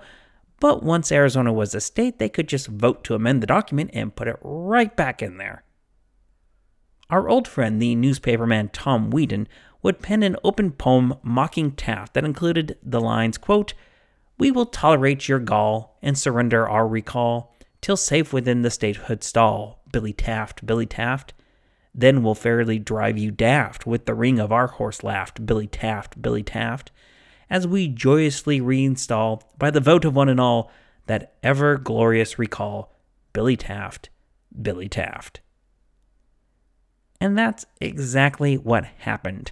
but 0.60 0.84
once 0.84 1.12
Arizona 1.12 1.51
was 1.51 1.73
a 1.73 1.82
state, 1.82 2.19
they 2.19 2.29
could 2.29 2.47
just 2.47 2.67
vote 2.67 3.03
to 3.05 3.15
amend 3.15 3.41
the 3.41 3.47
document 3.47 3.89
and 3.93 4.15
put 4.15 4.27
it 4.27 4.38
right 4.41 4.95
back 4.95 5.21
in 5.21 5.38
there. 5.38 5.63
Our 7.10 7.27
old 7.27 7.47
friend, 7.47 7.82
the 7.82 7.95
newspaperman 7.95 8.69
Tom 8.71 9.12
Weedin, 9.12 9.47
would 9.82 10.01
pen 10.01 10.21
an 10.21 10.36
open 10.43 10.71
poem 10.71 11.15
mocking 11.23 11.71
Taft 11.71 12.13
that 12.13 12.25
included 12.25 12.77
the 12.84 13.01
lines, 13.01 13.38
quote, 13.38 13.73
We 14.38 14.51
will 14.51 14.67
tolerate 14.67 15.27
your 15.27 15.39
gall 15.39 15.97
and 16.03 16.17
surrender 16.17 16.67
our 16.67 16.88
recall 16.88 17.55
till 17.82 17.97
safe 17.97 18.32
within 18.34 18.62
the 18.62 18.69
statehood 18.69 19.23
stall, 19.23 19.78
Billy 19.91 20.13
Taft, 20.13 20.65
Billy 20.65 20.86
Taft. 20.86 21.34
Then 21.93 22.23
we'll 22.23 22.36
fairly 22.36 22.80
drive 22.80 23.17
you 23.17 23.32
daft 23.32 23.86
with 23.86 24.06
the 24.06 24.13
ring 24.13 24.39
of 24.39 24.52
our 24.52 24.67
horse 24.67 25.04
laughed, 25.04 25.45
Billy 25.45 25.67
Taft, 25.67 26.21
Billy 26.21 26.43
Taft, 26.43 26.91
as 27.49 27.65
we 27.67 27.88
joyously 27.88 28.62
reinstall, 28.62 29.41
by 29.58 29.71
the 29.71 29.80
vote 29.80 30.06
of 30.06 30.15
one 30.15 30.30
and 30.30 30.39
all, 30.39 30.71
that 31.08 31.34
ever 31.41 31.78
glorious 31.78 32.38
recall, 32.38 32.95
Billy 33.34 33.58
Taft, 33.58 34.10
Billy 34.62 34.88
Taft. 34.88 35.41
And 37.19 37.38
that's 37.38 37.65
exactly 37.82 38.56
what 38.56 38.86
happened. 38.99 39.52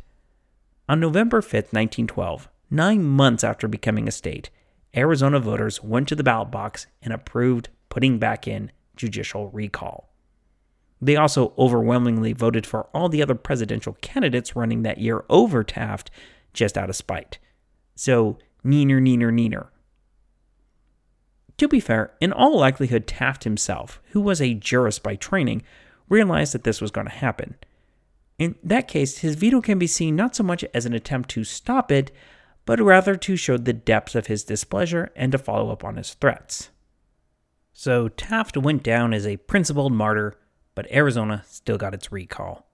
On 0.88 1.00
November 1.00 1.41
5th, 1.41 1.73
1912, 1.73 2.47
nine 2.69 3.04
months 3.04 3.43
after 3.43 3.67
becoming 3.67 4.08
a 4.08 4.12
state, 4.12 4.50
Arizona 4.95 5.39
voters 5.39 5.84
went 5.84 6.08
to 6.08 6.15
the 6.15 6.23
ballot 6.23 6.52
box 6.52 6.88
and 7.02 7.12
approved 7.12 7.69
putting 7.89 8.19
back 8.19 8.47
in 8.47 8.71
judicial 8.95 9.50
recall. 9.50 10.10
They 11.01 11.15
also 11.15 11.53
overwhelmingly 11.57 12.33
voted 12.33 12.65
for 12.65 12.88
all 12.93 13.10
the 13.10 13.21
other 13.21 13.36
presidential 13.36 13.97
candidates 14.01 14.55
running 14.55 14.81
that 14.83 14.97
year 14.97 15.23
over 15.29 15.63
Taft 15.63 16.10
just 16.53 16.77
out 16.77 16.89
of 16.89 16.95
spite. 16.95 17.38
So, 17.95 18.39
neener, 18.65 18.99
neener, 18.99 19.31
neener. 19.31 19.67
To 21.57 21.67
be 21.67 21.79
fair, 21.79 22.13
in 22.21 22.31
all 22.31 22.57
likelihood, 22.57 23.07
Taft 23.07 23.43
himself, 23.43 24.01
who 24.12 24.21
was 24.21 24.41
a 24.41 24.53
jurist 24.53 25.03
by 25.03 25.15
training, 25.15 25.63
realized 26.10 26.53
that 26.53 26.63
this 26.63 26.81
was 26.81 26.91
going 26.91 27.07
to 27.07 27.13
happen. 27.13 27.55
In 28.38 28.55
that 28.63 28.88
case, 28.88 29.19
his 29.19 29.36
veto 29.36 29.62
can 29.62 29.79
be 29.79 29.88
seen 29.88 30.15
not 30.15 30.36
so 30.36 30.43
much 30.43 30.63
as 30.73 30.86
an 30.86 30.93
attempt 30.93 31.29
to 31.29 31.43
stop 31.43 31.91
it, 31.91 32.12
but 32.65 32.79
rather 32.79 33.15
to 33.15 33.36
show 33.36 33.57
the 33.57 33.73
depths 33.73 34.13
of 34.13 34.27
his 34.27 34.43
displeasure 34.43 35.12
and 35.15 35.31
to 35.31 35.38
follow 35.38 35.71
up 35.71 35.83
on 35.83 35.95
his 35.95 36.13
threats. 36.13 36.69
So 37.73 38.10
Taft 38.10 38.57
went 38.57 38.83
down 38.83 39.13
as 39.13 39.25
a 39.25 39.38
principled 39.38 39.93
martyr 39.93 40.36
but 40.77 40.91
Arizona 40.91 41.43
still 41.47 41.79
got 41.79 41.95
its 41.95 42.11
recall. 42.11 42.67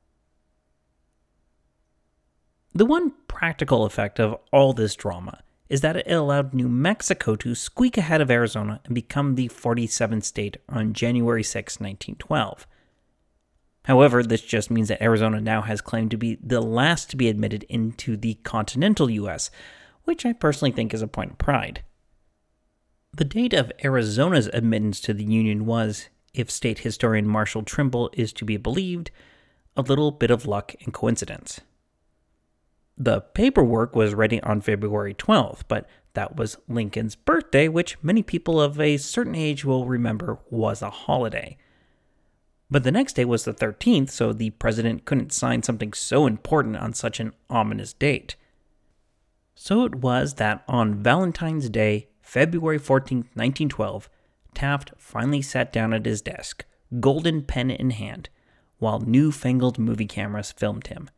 The 2.75 2.85
one 2.85 3.13
practical 3.29 3.85
effect 3.85 4.19
of 4.19 4.35
all 4.51 4.73
this 4.73 4.93
drama 4.93 5.41
is 5.69 5.79
that 5.79 5.95
it 5.95 6.11
allowed 6.11 6.53
New 6.53 6.67
Mexico 6.67 7.37
to 7.37 7.55
squeak 7.55 7.97
ahead 7.97 8.19
of 8.19 8.29
Arizona 8.29 8.81
and 8.83 8.93
become 8.93 9.35
the 9.35 9.47
47th 9.47 10.25
state 10.25 10.57
on 10.67 10.91
January 10.91 11.43
6, 11.43 11.79
1912. 11.79 12.67
However, 13.85 14.21
this 14.21 14.41
just 14.41 14.69
means 14.69 14.89
that 14.89 15.01
Arizona 15.01 15.39
now 15.39 15.61
has 15.61 15.79
claimed 15.79 16.11
to 16.11 16.17
be 16.17 16.37
the 16.43 16.59
last 16.59 17.09
to 17.11 17.15
be 17.15 17.29
admitted 17.29 17.63
into 17.69 18.17
the 18.17 18.33
continental 18.43 19.09
U.S., 19.09 19.49
which 20.03 20.25
I 20.25 20.33
personally 20.33 20.73
think 20.73 20.93
is 20.93 21.01
a 21.01 21.07
point 21.07 21.31
of 21.31 21.37
pride. 21.37 21.83
The 23.15 23.23
date 23.23 23.53
of 23.53 23.71
Arizona's 23.81 24.47
admittance 24.47 24.99
to 25.01 25.13
the 25.13 25.23
Union 25.23 25.65
was, 25.65 26.09
if 26.33 26.49
state 26.49 26.79
historian 26.79 27.27
Marshall 27.27 27.63
Trimble 27.63 28.09
is 28.13 28.33
to 28.33 28.45
be 28.45 28.57
believed, 28.57 29.11
a 29.77 29.81
little 29.81 30.11
bit 30.11 30.31
of 30.31 30.45
luck 30.45 30.73
and 30.83 30.93
coincidence. 30.93 31.61
The 32.97 33.21
paperwork 33.21 33.95
was 33.95 34.13
ready 34.13 34.41
on 34.41 34.61
February 34.61 35.13
12th, 35.13 35.61
but 35.67 35.87
that 36.13 36.35
was 36.35 36.57
Lincoln's 36.67 37.15
birthday, 37.15 37.67
which 37.67 37.97
many 38.03 38.21
people 38.21 38.61
of 38.61 38.79
a 38.79 38.97
certain 38.97 39.35
age 39.35 39.65
will 39.65 39.85
remember 39.85 40.39
was 40.49 40.81
a 40.81 40.91
holiday. 40.91 41.57
But 42.69 42.83
the 42.83 42.91
next 42.91 43.13
day 43.13 43.25
was 43.25 43.45
the 43.45 43.53
13th, 43.53 44.09
so 44.09 44.31
the 44.31 44.51
president 44.51 45.05
couldn't 45.05 45.33
sign 45.33 45.63
something 45.63 45.93
so 45.93 46.27
important 46.27 46.77
on 46.77 46.93
such 46.93 47.19
an 47.19 47.33
ominous 47.49 47.93
date. 47.93 48.35
So 49.55 49.85
it 49.85 49.95
was 49.95 50.35
that 50.35 50.63
on 50.67 51.03
Valentine's 51.03 51.69
Day, 51.69 52.09
February 52.21 52.79
14, 52.79 53.17
1912, 53.33 54.09
Taft 54.53 54.91
finally 54.97 55.41
sat 55.41 55.73
down 55.73 55.93
at 55.93 56.05
his 56.05 56.21
desk, 56.21 56.65
golden 56.99 57.43
pen 57.43 57.71
in 57.71 57.91
hand, 57.91 58.29
while 58.77 58.99
newfangled 58.99 59.79
movie 59.79 60.05
cameras 60.05 60.51
filmed 60.51 60.87
him. 60.87 61.09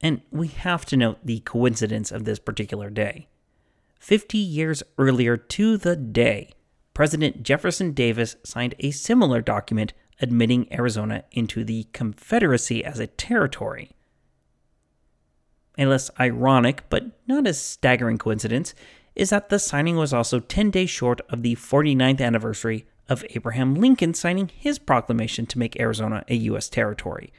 And 0.00 0.20
we 0.30 0.48
have 0.48 0.84
to 0.86 0.96
note 0.96 1.18
the 1.24 1.40
coincidence 1.40 2.12
of 2.12 2.24
this 2.24 2.38
particular 2.38 2.90
day. 2.90 3.28
Fifty 3.98 4.38
years 4.38 4.82
earlier 4.98 5.36
to 5.36 5.76
the 5.76 5.96
day, 5.96 6.52
President 6.92 7.42
Jefferson 7.42 7.92
Davis 7.92 8.36
signed 8.44 8.74
a 8.78 8.90
similar 8.90 9.40
document 9.40 9.92
admitting 10.20 10.72
Arizona 10.72 11.24
into 11.32 11.64
the 11.64 11.84
Confederacy 11.92 12.84
as 12.84 12.98
a 12.98 13.06
territory. 13.06 13.92
A 15.78 15.84
less 15.84 16.10
ironic, 16.18 16.84
but 16.88 17.04
not 17.26 17.46
as 17.46 17.60
staggering 17.60 18.16
coincidence 18.16 18.74
is 19.16 19.30
that 19.30 19.48
the 19.48 19.58
signing 19.58 19.96
was 19.96 20.12
also 20.12 20.38
10 20.38 20.70
days 20.70 20.90
short 20.90 21.20
of 21.30 21.42
the 21.42 21.56
49th 21.56 22.20
anniversary 22.20 22.86
of 23.08 23.24
Abraham 23.30 23.74
Lincoln 23.74 24.14
signing 24.14 24.50
his 24.54 24.78
proclamation 24.78 25.46
to 25.46 25.58
make 25.58 25.80
Arizona 25.80 26.24
a 26.28 26.34
U.S. 26.34 26.68
territory, 26.68 27.32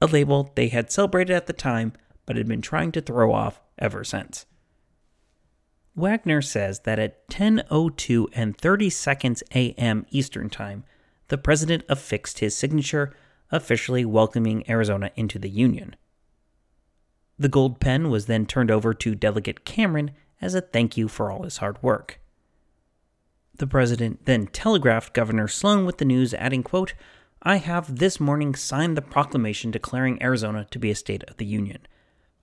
a 0.00 0.06
label 0.06 0.52
they 0.54 0.68
had 0.68 0.90
celebrated 0.90 1.34
at 1.34 1.46
the 1.46 1.52
time 1.52 1.92
but 2.26 2.36
had 2.36 2.48
been 2.48 2.60
trying 2.60 2.92
to 2.92 3.00
throw 3.00 3.32
off 3.32 3.60
ever 3.78 4.04
since. 4.04 4.44
Wagner 5.94 6.42
says 6.42 6.80
that 6.80 6.98
at 6.98 7.28
10:02 7.28 8.26
and 8.32 8.56
30 8.56 8.90
seconds 8.90 9.42
a.m. 9.54 10.06
Eastern 10.10 10.50
Time, 10.50 10.84
the 11.28 11.38
president 11.38 11.84
affixed 11.88 12.38
his 12.38 12.56
signature, 12.56 13.14
officially 13.50 14.04
welcoming 14.04 14.68
Arizona 14.70 15.10
into 15.16 15.38
the 15.38 15.48
Union. 15.48 15.96
The 17.38 17.48
gold 17.48 17.80
pen 17.80 18.10
was 18.10 18.26
then 18.26 18.46
turned 18.46 18.70
over 18.70 18.94
to 18.94 19.14
Delegate 19.14 19.64
Cameron 19.64 20.12
as 20.40 20.54
a 20.54 20.60
thank 20.60 20.96
you 20.96 21.08
for 21.08 21.30
all 21.30 21.42
his 21.42 21.58
hard 21.58 21.82
work. 21.82 22.20
The 23.56 23.66
president 23.66 24.24
then 24.24 24.46
telegraphed 24.46 25.12
Governor 25.12 25.48
Sloan 25.48 25.84
with 25.84 25.98
the 25.98 26.04
news, 26.04 26.32
adding, 26.34 26.62
quote, 26.62 26.94
I 27.42 27.56
have 27.56 27.98
this 27.98 28.20
morning 28.20 28.54
signed 28.54 28.96
the 28.96 29.02
proclamation 29.02 29.70
declaring 29.70 30.22
Arizona 30.22 30.66
to 30.70 30.78
be 30.78 30.90
a 30.90 30.94
state 30.94 31.24
of 31.24 31.36
the 31.36 31.46
Union. 31.46 31.78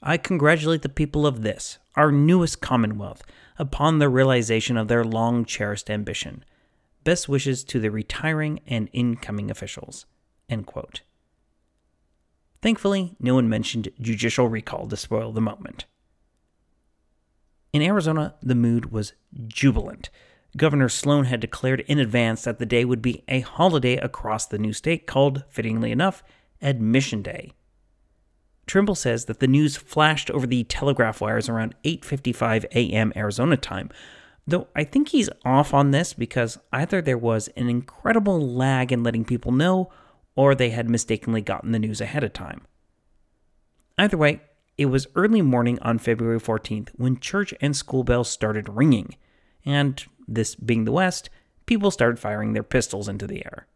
I 0.01 0.17
congratulate 0.17 0.81
the 0.81 0.89
people 0.89 1.25
of 1.25 1.41
this, 1.41 1.79
our 1.95 2.11
newest 2.11 2.61
Commonwealth, 2.61 3.23
upon 3.57 3.99
the 3.99 4.09
realization 4.09 4.77
of 4.77 4.87
their 4.87 5.03
long 5.03 5.45
cherished 5.45 5.89
ambition. 5.89 6.43
Best 7.03 7.29
wishes 7.29 7.63
to 7.65 7.79
the 7.79 7.91
retiring 7.91 8.59
and 8.67 8.89
incoming 8.91 9.49
officials. 9.49 10.05
Thankfully, 12.61 13.15
no 13.19 13.35
one 13.35 13.47
mentioned 13.47 13.89
judicial 14.01 14.47
recall 14.47 14.87
to 14.87 14.97
spoil 14.97 15.31
the 15.31 15.41
moment. 15.41 15.85
In 17.75 17.81
Arizona, 17.81 18.35
the 18.41 18.55
mood 18.55 18.93
was 18.93 19.11
jubilant. 19.47 20.09
Governor 20.55 20.87
Sloan 20.87 21.25
had 21.25 21.41
declared 21.41 21.81
in 21.81 21.99
advance 21.99 22.45
that 22.45 22.57
the 22.57 22.65
day 22.65 22.85
would 22.85 23.01
be 23.01 23.25
a 23.27 23.41
holiday 23.41 23.97
across 23.97 24.45
the 24.45 24.57
new 24.57 24.71
state 24.71 25.05
called, 25.05 25.43
fittingly 25.49 25.91
enough, 25.91 26.23
Admission 26.61 27.21
Day. 27.21 27.51
Trimble 28.65 28.95
says 28.95 29.25
that 29.25 29.41
the 29.41 29.47
news 29.47 29.75
flashed 29.75 30.31
over 30.31 30.47
the 30.47 30.63
telegraph 30.63 31.19
wires 31.19 31.49
around 31.49 31.75
8:55 31.83 32.63
a.m. 32.73 33.11
Arizona 33.13 33.57
time, 33.57 33.89
though 34.47 34.69
I 34.73 34.85
think 34.85 35.09
he's 35.09 35.29
off 35.43 35.73
on 35.73 35.91
this 35.91 36.13
because 36.13 36.57
either 36.71 37.01
there 37.01 37.17
was 37.17 37.49
an 37.57 37.67
incredible 37.67 38.39
lag 38.39 38.93
in 38.93 39.03
letting 39.03 39.25
people 39.25 39.51
know 39.51 39.91
or 40.33 40.55
they 40.55 40.69
had 40.69 40.89
mistakenly 40.89 41.41
gotten 41.41 41.73
the 41.73 41.79
news 41.79 41.99
ahead 41.99 42.23
of 42.23 42.31
time. 42.31 42.61
Either 43.97 44.15
way, 44.15 44.39
it 44.77 44.87
was 44.87 45.07
early 45.15 45.41
morning 45.41 45.79
on 45.81 45.97
February 45.97 46.39
14th 46.39 46.89
when 46.95 47.19
church 47.19 47.53
and 47.61 47.75
school 47.75 48.03
bells 48.03 48.29
started 48.29 48.67
ringing, 48.69 49.15
and 49.65 50.03
this 50.27 50.55
being 50.55 50.85
the 50.85 50.91
West, 50.91 51.29
people 51.65 51.91
started 51.91 52.19
firing 52.19 52.53
their 52.53 52.63
pistols 52.63 53.07
into 53.07 53.25
the 53.25 53.45
air. 53.45 53.67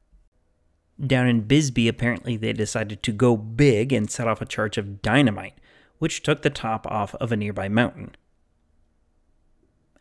Down 1.05 1.27
in 1.27 1.41
Bisbee, 1.41 1.87
apparently 1.87 2.35
they 2.35 2.51
decided 2.51 3.01
to 3.03 3.13
go 3.13 3.37
big 3.37 3.93
and 3.93 4.11
set 4.11 4.27
off 4.27 4.41
a 4.41 4.45
charge 4.45 4.77
of 4.77 5.01
dynamite, 5.01 5.57
which 5.97 6.21
took 6.21 6.41
the 6.41 6.49
top 6.49 6.85
off 6.87 7.15
of 7.15 7.31
a 7.31 7.37
nearby 7.37 7.69
mountain. 7.69 8.15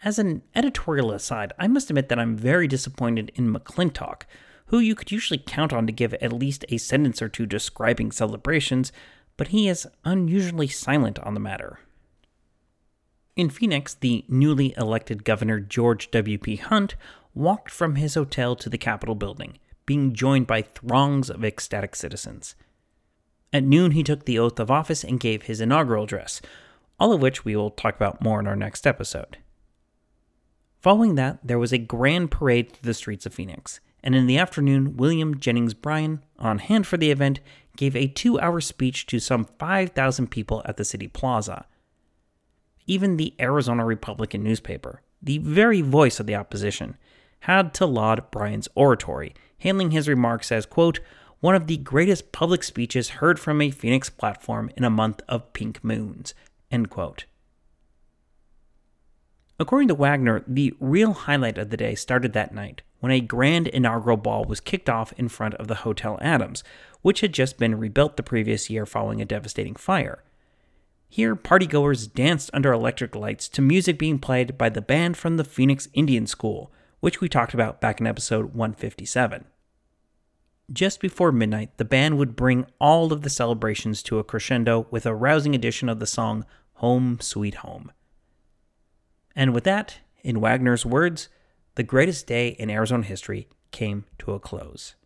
As 0.02 0.18
an 0.18 0.42
editorial 0.54 1.12
aside, 1.12 1.52
I 1.58 1.68
must 1.68 1.90
admit 1.90 2.08
that 2.08 2.18
I'm 2.18 2.36
very 2.36 2.66
disappointed 2.66 3.30
in 3.36 3.52
McClintock, 3.52 4.22
who 4.66 4.78
you 4.80 4.94
could 4.94 5.10
usually 5.10 5.42
count 5.44 5.72
on 5.72 5.86
to 5.86 5.92
give 5.92 6.14
at 6.14 6.32
least 6.32 6.64
a 6.68 6.78
sentence 6.78 7.22
or 7.22 7.28
two 7.28 7.46
describing 7.46 8.12
celebrations, 8.12 8.92
but 9.38 9.48
he 9.48 9.68
is 9.68 9.88
unusually 10.04 10.68
silent 10.68 11.18
on 11.20 11.32
the 11.32 11.40
matter. 11.40 11.78
In 13.36 13.48
Phoenix, 13.48 13.94
the 13.94 14.24
newly 14.28 14.74
elected 14.76 15.24
governor 15.24 15.60
George 15.60 16.10
W.P. 16.10 16.56
Hunt 16.56 16.96
walked 17.34 17.70
from 17.70 17.94
his 17.94 18.16
hotel 18.16 18.56
to 18.56 18.68
the 18.68 18.76
Capitol 18.76 19.14
building, 19.14 19.58
being 19.86 20.12
joined 20.12 20.48
by 20.48 20.60
throngs 20.60 21.30
of 21.30 21.44
ecstatic 21.44 21.94
citizens. 21.94 22.56
At 23.52 23.62
noon, 23.62 23.92
he 23.92 24.02
took 24.02 24.24
the 24.24 24.40
oath 24.40 24.58
of 24.58 24.72
office 24.72 25.04
and 25.04 25.20
gave 25.20 25.42
his 25.44 25.60
inaugural 25.60 26.04
address, 26.04 26.42
all 26.98 27.12
of 27.12 27.22
which 27.22 27.44
we 27.44 27.54
will 27.54 27.70
talk 27.70 27.94
about 27.94 28.20
more 28.20 28.40
in 28.40 28.48
our 28.48 28.56
next 28.56 28.88
episode. 28.88 29.38
Following 30.80 31.14
that, 31.14 31.38
there 31.44 31.60
was 31.60 31.72
a 31.72 31.78
grand 31.78 32.32
parade 32.32 32.72
through 32.72 32.88
the 32.88 32.94
streets 32.94 33.24
of 33.24 33.32
Phoenix, 33.32 33.78
and 34.02 34.14
in 34.14 34.26
the 34.26 34.38
afternoon, 34.38 34.96
William 34.96 35.38
Jennings 35.38 35.74
Bryan, 35.74 36.22
on 36.38 36.58
hand 36.58 36.86
for 36.86 36.96
the 36.96 37.10
event, 37.10 37.40
gave 37.76 37.96
a 37.96 38.08
two 38.08 38.38
hour 38.40 38.60
speech 38.60 39.06
to 39.06 39.18
some 39.18 39.44
5,000 39.58 40.30
people 40.30 40.62
at 40.64 40.76
the 40.76 40.84
city 40.84 41.08
plaza. 41.08 41.66
Even 42.86 43.16
the 43.16 43.34
Arizona 43.40 43.84
Republican 43.84 44.42
newspaper, 44.42 45.02
the 45.22 45.38
very 45.38 45.80
voice 45.80 46.20
of 46.20 46.26
the 46.26 46.34
opposition, 46.34 46.96
had 47.40 47.74
to 47.74 47.86
laud 47.86 48.30
Bryan's 48.30 48.68
oratory, 48.74 49.34
hailing 49.58 49.90
his 49.90 50.08
remarks 50.08 50.50
as, 50.50 50.66
quote, 50.66 51.00
one 51.40 51.54
of 51.54 51.68
the 51.68 51.76
greatest 51.76 52.32
public 52.32 52.64
speeches 52.64 53.10
heard 53.10 53.38
from 53.38 53.60
a 53.60 53.70
Phoenix 53.70 54.10
platform 54.10 54.70
in 54.76 54.82
a 54.82 54.90
month 54.90 55.20
of 55.28 55.52
pink 55.52 55.84
moons, 55.84 56.34
end 56.70 56.90
quote. 56.90 57.26
According 59.60 59.88
to 59.88 59.94
Wagner, 59.94 60.42
the 60.46 60.74
real 60.80 61.12
highlight 61.12 61.58
of 61.58 61.70
the 61.70 61.76
day 61.76 61.94
started 61.94 62.32
that 62.32 62.54
night 62.54 62.82
when 63.00 63.12
a 63.12 63.20
grand 63.20 63.68
inaugural 63.68 64.16
ball 64.16 64.44
was 64.44 64.60
kicked 64.60 64.88
off 64.88 65.12
in 65.16 65.28
front 65.28 65.54
of 65.54 65.68
the 65.68 65.76
Hotel 65.76 66.18
Adams, 66.20 66.64
which 67.02 67.20
had 67.20 67.32
just 67.32 67.58
been 67.58 67.78
rebuilt 67.78 68.16
the 68.16 68.22
previous 68.22 68.68
year 68.68 68.86
following 68.86 69.20
a 69.20 69.24
devastating 69.24 69.76
fire. 69.76 70.22
Here, 71.08 71.34
partygoers 71.34 72.12
danced 72.12 72.50
under 72.52 72.72
electric 72.72 73.16
lights 73.16 73.48
to 73.50 73.62
music 73.62 73.98
being 73.98 74.18
played 74.18 74.58
by 74.58 74.68
the 74.68 74.82
band 74.82 75.16
from 75.16 75.36
the 75.36 75.44
Phoenix 75.44 75.88
Indian 75.94 76.26
School, 76.26 76.70
which 77.00 77.20
we 77.20 77.28
talked 77.28 77.54
about 77.54 77.80
back 77.80 78.00
in 78.00 78.06
episode 78.06 78.54
157. 78.54 79.46
Just 80.70 81.00
before 81.00 81.32
midnight, 81.32 81.76
the 81.78 81.84
band 81.84 82.18
would 82.18 82.36
bring 82.36 82.66
all 82.78 83.10
of 83.10 83.22
the 83.22 83.30
celebrations 83.30 84.02
to 84.02 84.18
a 84.18 84.24
crescendo 84.24 84.86
with 84.90 85.06
a 85.06 85.14
rousing 85.14 85.54
edition 85.54 85.88
of 85.88 85.98
the 85.98 86.06
song 86.06 86.44
Home 86.74 87.18
Sweet 87.20 87.56
Home. 87.56 87.90
And 89.34 89.54
with 89.54 89.64
that, 89.64 90.00
in 90.22 90.40
Wagner's 90.40 90.84
words, 90.84 91.28
the 91.78 91.84
greatest 91.84 92.26
day 92.26 92.48
in 92.48 92.70
Arizona 92.70 93.04
history 93.04 93.46
came 93.70 94.04
to 94.18 94.32
a 94.32 94.40
close. 94.40 94.96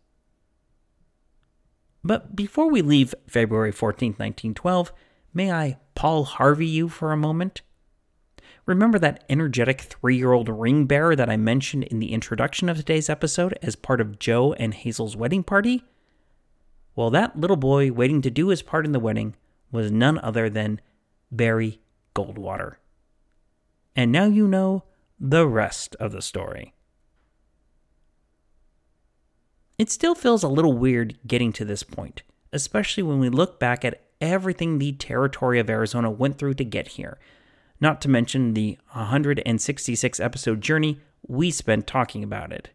But 2.03 2.35
before 2.35 2.67
we 2.67 2.81
leave 2.81 3.13
February 3.27 3.71
14, 3.71 4.13
1912, 4.13 4.91
may 5.35 5.51
I 5.51 5.77
Paul 5.93 6.23
Harvey 6.23 6.65
you 6.65 6.89
for 6.89 7.11
a 7.11 7.17
moment? 7.17 7.61
Remember 8.65 8.97
that 8.97 9.23
energetic 9.29 9.81
three 9.81 10.17
year 10.17 10.31
old 10.31 10.49
ring 10.49 10.85
bearer 10.85 11.15
that 11.15 11.29
I 11.29 11.37
mentioned 11.37 11.83
in 11.83 11.99
the 11.99 12.11
introduction 12.11 12.67
of 12.69 12.77
today's 12.77 13.07
episode 13.07 13.55
as 13.61 13.75
part 13.75 14.01
of 14.01 14.17
Joe 14.17 14.53
and 14.53 14.73
Hazel's 14.73 15.15
wedding 15.15 15.43
party? 15.43 15.83
Well, 16.95 17.11
that 17.11 17.39
little 17.39 17.55
boy 17.55 17.91
waiting 17.91 18.23
to 18.23 18.31
do 18.31 18.47
his 18.47 18.63
part 18.63 18.87
in 18.87 18.93
the 18.93 18.99
wedding 18.99 19.35
was 19.71 19.91
none 19.91 20.17
other 20.17 20.49
than 20.49 20.81
Barry 21.31 21.81
Goldwater. 22.15 22.77
And 23.95 24.11
now 24.11 24.25
you 24.25 24.47
know 24.47 24.85
the 25.19 25.47
rest 25.47 25.95
of 25.99 26.11
the 26.11 26.21
story. 26.21 26.73
It 29.77 29.89
still 29.89 30.15
feels 30.15 30.43
a 30.43 30.47
little 30.47 30.73
weird 30.73 31.17
getting 31.25 31.51
to 31.53 31.65
this 31.65 31.83
point, 31.83 32.23
especially 32.51 33.03
when 33.03 33.19
we 33.19 33.29
look 33.29 33.59
back 33.59 33.83
at 33.83 34.03
everything 34.21 34.77
the 34.77 34.93
territory 34.93 35.59
of 35.59 35.69
Arizona 35.69 36.09
went 36.09 36.37
through 36.37 36.53
to 36.55 36.63
get 36.63 36.89
here, 36.89 37.17
not 37.79 37.99
to 38.01 38.09
mention 38.09 38.53
the 38.53 38.77
166 38.91 40.19
episode 40.19 40.61
journey 40.61 40.99
we 41.27 41.51
spent 41.51 41.87
talking 41.87 42.23
about 42.23 42.51
it. 42.51 42.69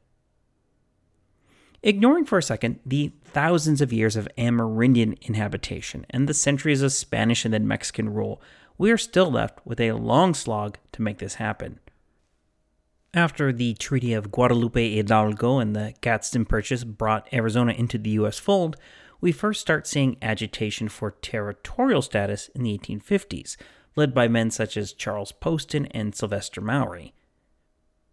Ignoring 1.83 2.25
for 2.25 2.39
a 2.39 2.43
second 2.43 2.81
the 2.85 3.13
thousands 3.25 3.81
of 3.81 3.93
years 3.93 4.17
of 4.17 4.29
Amerindian 4.37 5.17
inhabitation 5.23 6.05
and 6.11 6.29
the 6.29 6.35
centuries 6.35 6.83
of 6.83 6.93
Spanish 6.93 7.45
and 7.45 7.55
then 7.55 7.69
Mexican 7.69 8.13
rule 8.13 8.43
we 8.77 8.91
are 8.91 8.99
still 8.99 9.31
left 9.31 9.59
with 9.65 9.81
a 9.81 9.93
long 9.93 10.35
slog 10.35 10.79
to 10.93 11.03
make 11.03 11.19
this 11.19 11.35
happen. 11.35 11.81
After 13.15 13.53
the 13.53 13.73
Treaty 13.75 14.13
of 14.13 14.31
Guadalupe 14.31 14.95
Hidalgo 14.95 15.59
and 15.59 15.75
the 15.75 15.95
Gadsden 16.03 16.45
Purchase 16.45 16.85
brought 16.85 17.33
Arizona 17.33 17.73
into 17.73 17.97
the 17.97 18.11
U.S. 18.11 18.39
fold, 18.39 18.77
we 19.21 19.33
first 19.33 19.63
start 19.63 19.87
seeing 19.87 20.19
agitation 20.21 20.89
for 20.89 21.13
territorial 21.13 22.03
status 22.03 22.49
in 22.55 22.63
the 22.63 22.77
1850s, 22.77 23.57
led 23.97 24.13
by 24.13 24.29
men 24.29 24.51
such 24.51 24.77
as 24.77 24.93
Charles 24.93 25.33
Poston 25.33 25.87
and 25.87 26.15
Sylvester 26.15 26.61
Mowry. 26.61 27.15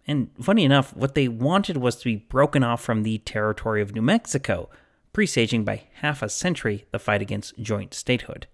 And 0.07 0.29
funny 0.41 0.63
enough, 0.63 0.95
what 0.95 1.13
they 1.13 1.27
wanted 1.27 1.77
was 1.77 1.97
to 1.97 2.05
be 2.05 2.15
broken 2.15 2.63
off 2.63 2.81
from 2.81 3.03
the 3.03 3.17
territory 3.19 3.81
of 3.81 3.93
New 3.93 4.01
Mexico, 4.01 4.69
presaging 5.11 5.65
by 5.65 5.83
half 5.95 6.21
a 6.21 6.29
century 6.29 6.85
the 6.91 6.99
fight 6.99 7.21
against 7.21 7.57
joint 7.59 7.93
statehood. 7.93 8.47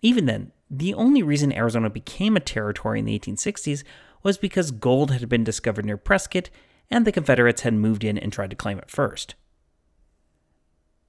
Even 0.00 0.26
then, 0.26 0.50
the 0.68 0.94
only 0.94 1.22
reason 1.22 1.52
Arizona 1.52 1.88
became 1.88 2.36
a 2.36 2.40
territory 2.40 2.98
in 2.98 3.04
the 3.04 3.18
1860s 3.18 3.84
was 4.22 4.38
because 4.38 4.70
gold 4.70 5.10
had 5.10 5.28
been 5.28 5.44
discovered 5.44 5.84
near 5.84 5.96
Prescott 5.96 6.50
and 6.90 7.04
the 7.04 7.12
Confederates 7.12 7.62
had 7.62 7.74
moved 7.74 8.04
in 8.04 8.18
and 8.18 8.32
tried 8.32 8.50
to 8.50 8.56
claim 8.56 8.78
it 8.78 8.90
first. 8.90 9.34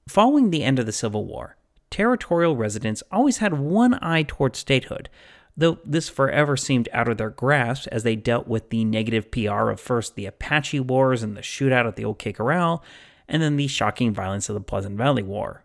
Following 0.07 0.49
the 0.49 0.63
end 0.63 0.79
of 0.79 0.85
the 0.85 0.91
Civil 0.91 1.25
War, 1.25 1.57
territorial 1.89 2.55
residents 2.55 3.03
always 3.11 3.37
had 3.37 3.53
one 3.53 3.97
eye 4.01 4.23
toward 4.23 4.55
statehood, 4.55 5.09
though 5.55 5.79
this 5.85 6.09
forever 6.09 6.57
seemed 6.57 6.89
out 6.91 7.07
of 7.07 7.17
their 7.17 7.29
grasp 7.29 7.87
as 7.91 8.03
they 8.03 8.15
dealt 8.15 8.47
with 8.47 8.69
the 8.69 8.83
negative 8.83 9.29
PR 9.31 9.69
of 9.69 9.79
first 9.79 10.15
the 10.15 10.25
Apache 10.25 10.79
Wars 10.79 11.21
and 11.21 11.37
the 11.37 11.41
shootout 11.41 11.87
at 11.87 11.95
the 11.95 12.05
Old 12.05 12.15
OK 12.15 12.33
Corral, 12.33 12.83
and 13.27 13.41
then 13.41 13.55
the 13.55 13.67
shocking 13.67 14.13
violence 14.13 14.49
of 14.49 14.55
the 14.55 14.61
Pleasant 14.61 14.97
Valley 14.97 15.23
War. 15.23 15.63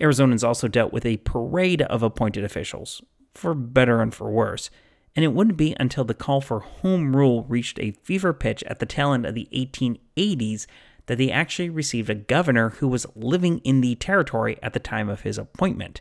Arizonans 0.00 0.46
also 0.46 0.68
dealt 0.68 0.92
with 0.92 1.06
a 1.06 1.18
parade 1.18 1.82
of 1.82 2.02
appointed 2.02 2.44
officials, 2.44 3.02
for 3.34 3.54
better 3.54 4.00
and 4.00 4.14
for 4.14 4.30
worse, 4.30 4.70
and 5.14 5.24
it 5.24 5.32
wouldn't 5.32 5.56
be 5.56 5.76
until 5.78 6.04
the 6.04 6.14
call 6.14 6.40
for 6.40 6.60
home 6.60 7.14
rule 7.14 7.44
reached 7.44 7.78
a 7.78 7.92
fever 8.02 8.32
pitch 8.32 8.62
at 8.64 8.78
the 8.78 8.86
tail 8.86 9.12
end 9.12 9.26
of 9.26 9.34
the 9.34 9.48
1880s 9.52 10.66
that 11.06 11.18
they 11.18 11.30
actually 11.30 11.68
received 11.68 12.08
a 12.08 12.14
governor 12.14 12.70
who 12.70 12.88
was 12.88 13.06
living 13.14 13.58
in 13.58 13.80
the 13.80 13.94
territory 13.96 14.58
at 14.62 14.72
the 14.72 14.78
time 14.78 15.08
of 15.08 15.22
his 15.22 15.38
appointment. 15.38 16.00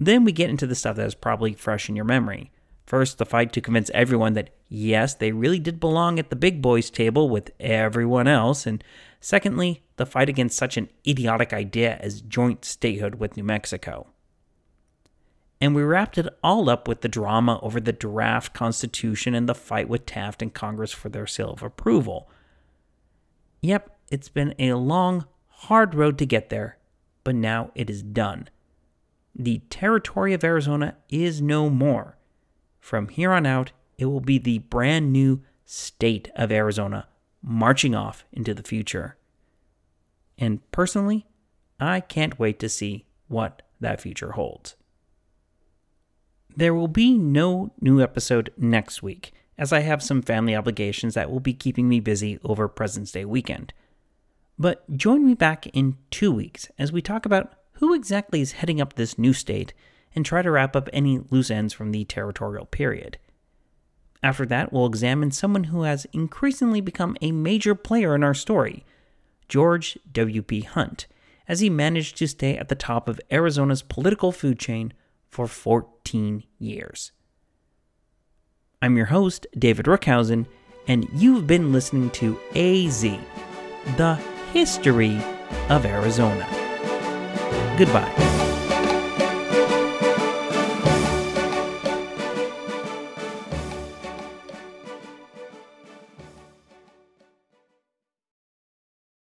Then 0.00 0.24
we 0.24 0.32
get 0.32 0.50
into 0.50 0.66
the 0.66 0.74
stuff 0.74 0.96
that 0.96 1.06
is 1.06 1.14
probably 1.14 1.52
fresh 1.52 1.88
in 1.88 1.94
your 1.94 2.04
memory. 2.04 2.50
First, 2.86 3.18
the 3.18 3.26
fight 3.26 3.52
to 3.52 3.60
convince 3.60 3.90
everyone 3.94 4.32
that 4.32 4.50
yes, 4.68 5.14
they 5.14 5.30
really 5.30 5.60
did 5.60 5.78
belong 5.78 6.18
at 6.18 6.30
the 6.30 6.36
big 6.36 6.60
boys' 6.60 6.90
table 6.90 7.28
with 7.28 7.52
everyone 7.60 8.26
else, 8.26 8.66
and 8.66 8.82
Secondly, 9.24 9.84
the 9.98 10.04
fight 10.04 10.28
against 10.28 10.58
such 10.58 10.76
an 10.76 10.88
idiotic 11.06 11.52
idea 11.52 11.96
as 12.00 12.22
joint 12.22 12.64
statehood 12.64 13.14
with 13.14 13.36
New 13.36 13.44
Mexico. 13.44 14.08
And 15.62 15.76
we 15.76 15.84
wrapped 15.84 16.18
it 16.18 16.26
all 16.42 16.68
up 16.68 16.88
with 16.88 17.02
the 17.02 17.08
drama 17.08 17.60
over 17.62 17.78
the 17.78 17.92
draft 17.92 18.52
constitution 18.52 19.32
and 19.32 19.48
the 19.48 19.54
fight 19.54 19.88
with 19.88 20.06
Taft 20.06 20.42
and 20.42 20.52
Congress 20.52 20.90
for 20.90 21.08
their 21.08 21.28
seal 21.28 21.50
of 21.50 21.62
approval. 21.62 22.28
Yep, 23.60 23.96
it's 24.10 24.28
been 24.28 24.56
a 24.58 24.72
long, 24.72 25.24
hard 25.46 25.94
road 25.94 26.18
to 26.18 26.26
get 26.26 26.48
there, 26.48 26.78
but 27.22 27.36
now 27.36 27.70
it 27.76 27.88
is 27.88 28.02
done. 28.02 28.48
The 29.36 29.58
territory 29.70 30.34
of 30.34 30.42
Arizona 30.42 30.96
is 31.08 31.40
no 31.40 31.70
more. 31.70 32.18
From 32.80 33.06
here 33.06 33.30
on 33.30 33.46
out, 33.46 33.70
it 33.98 34.06
will 34.06 34.18
be 34.18 34.38
the 34.38 34.58
brand 34.58 35.12
new 35.12 35.42
state 35.64 36.28
of 36.34 36.50
Arizona 36.50 37.06
marching 37.40 37.94
off 37.94 38.24
into 38.32 38.52
the 38.52 38.64
future. 38.64 39.16
And 40.36 40.58
personally, 40.72 41.24
I 41.78 42.00
can't 42.00 42.40
wait 42.40 42.58
to 42.58 42.68
see 42.68 43.06
what 43.28 43.62
that 43.78 44.00
future 44.00 44.32
holds. 44.32 44.74
There 46.56 46.74
will 46.74 46.88
be 46.88 47.16
no 47.16 47.72
new 47.80 48.00
episode 48.02 48.52
next 48.58 49.02
week, 49.02 49.32
as 49.56 49.72
I 49.72 49.80
have 49.80 50.02
some 50.02 50.20
family 50.20 50.54
obligations 50.54 51.14
that 51.14 51.30
will 51.30 51.40
be 51.40 51.54
keeping 51.54 51.88
me 51.88 52.00
busy 52.00 52.38
over 52.44 52.68
President's 52.68 53.12
Day 53.12 53.24
weekend. 53.24 53.72
But 54.58 54.96
join 54.96 55.24
me 55.24 55.34
back 55.34 55.66
in 55.68 55.96
two 56.10 56.30
weeks 56.30 56.68
as 56.78 56.92
we 56.92 57.00
talk 57.00 57.24
about 57.24 57.54
who 57.74 57.94
exactly 57.94 58.40
is 58.40 58.52
heading 58.52 58.80
up 58.80 58.94
this 58.94 59.18
new 59.18 59.32
state 59.32 59.72
and 60.14 60.26
try 60.26 60.42
to 60.42 60.50
wrap 60.50 60.76
up 60.76 60.90
any 60.92 61.18
loose 61.30 61.50
ends 61.50 61.72
from 61.72 61.90
the 61.90 62.04
territorial 62.04 62.66
period. 62.66 63.18
After 64.22 64.44
that, 64.46 64.72
we'll 64.72 64.86
examine 64.86 65.30
someone 65.30 65.64
who 65.64 65.82
has 65.82 66.06
increasingly 66.12 66.80
become 66.80 67.16
a 67.20 67.32
major 67.32 67.74
player 67.74 68.14
in 68.14 68.22
our 68.22 68.34
story, 68.34 68.84
George 69.48 69.98
W.P. 70.12 70.60
Hunt, 70.60 71.06
as 71.48 71.60
he 71.60 71.70
managed 71.70 72.18
to 72.18 72.28
stay 72.28 72.56
at 72.56 72.68
the 72.68 72.74
top 72.74 73.08
of 73.08 73.20
Arizona's 73.30 73.82
political 73.82 74.30
food 74.30 74.58
chain 74.58 74.92
for 75.32 75.48
14 75.48 76.44
years. 76.58 77.10
I'm 78.80 78.96
your 78.96 79.06
host, 79.06 79.46
David 79.58 79.86
Rookhuyzen, 79.86 80.46
and 80.86 81.08
you've 81.14 81.46
been 81.46 81.72
listening 81.72 82.10
to 82.10 82.38
AZ, 82.54 83.02
the 83.96 84.14
history 84.52 85.16
of 85.70 85.86
Arizona. 85.86 86.46
Goodbye. 87.78 88.31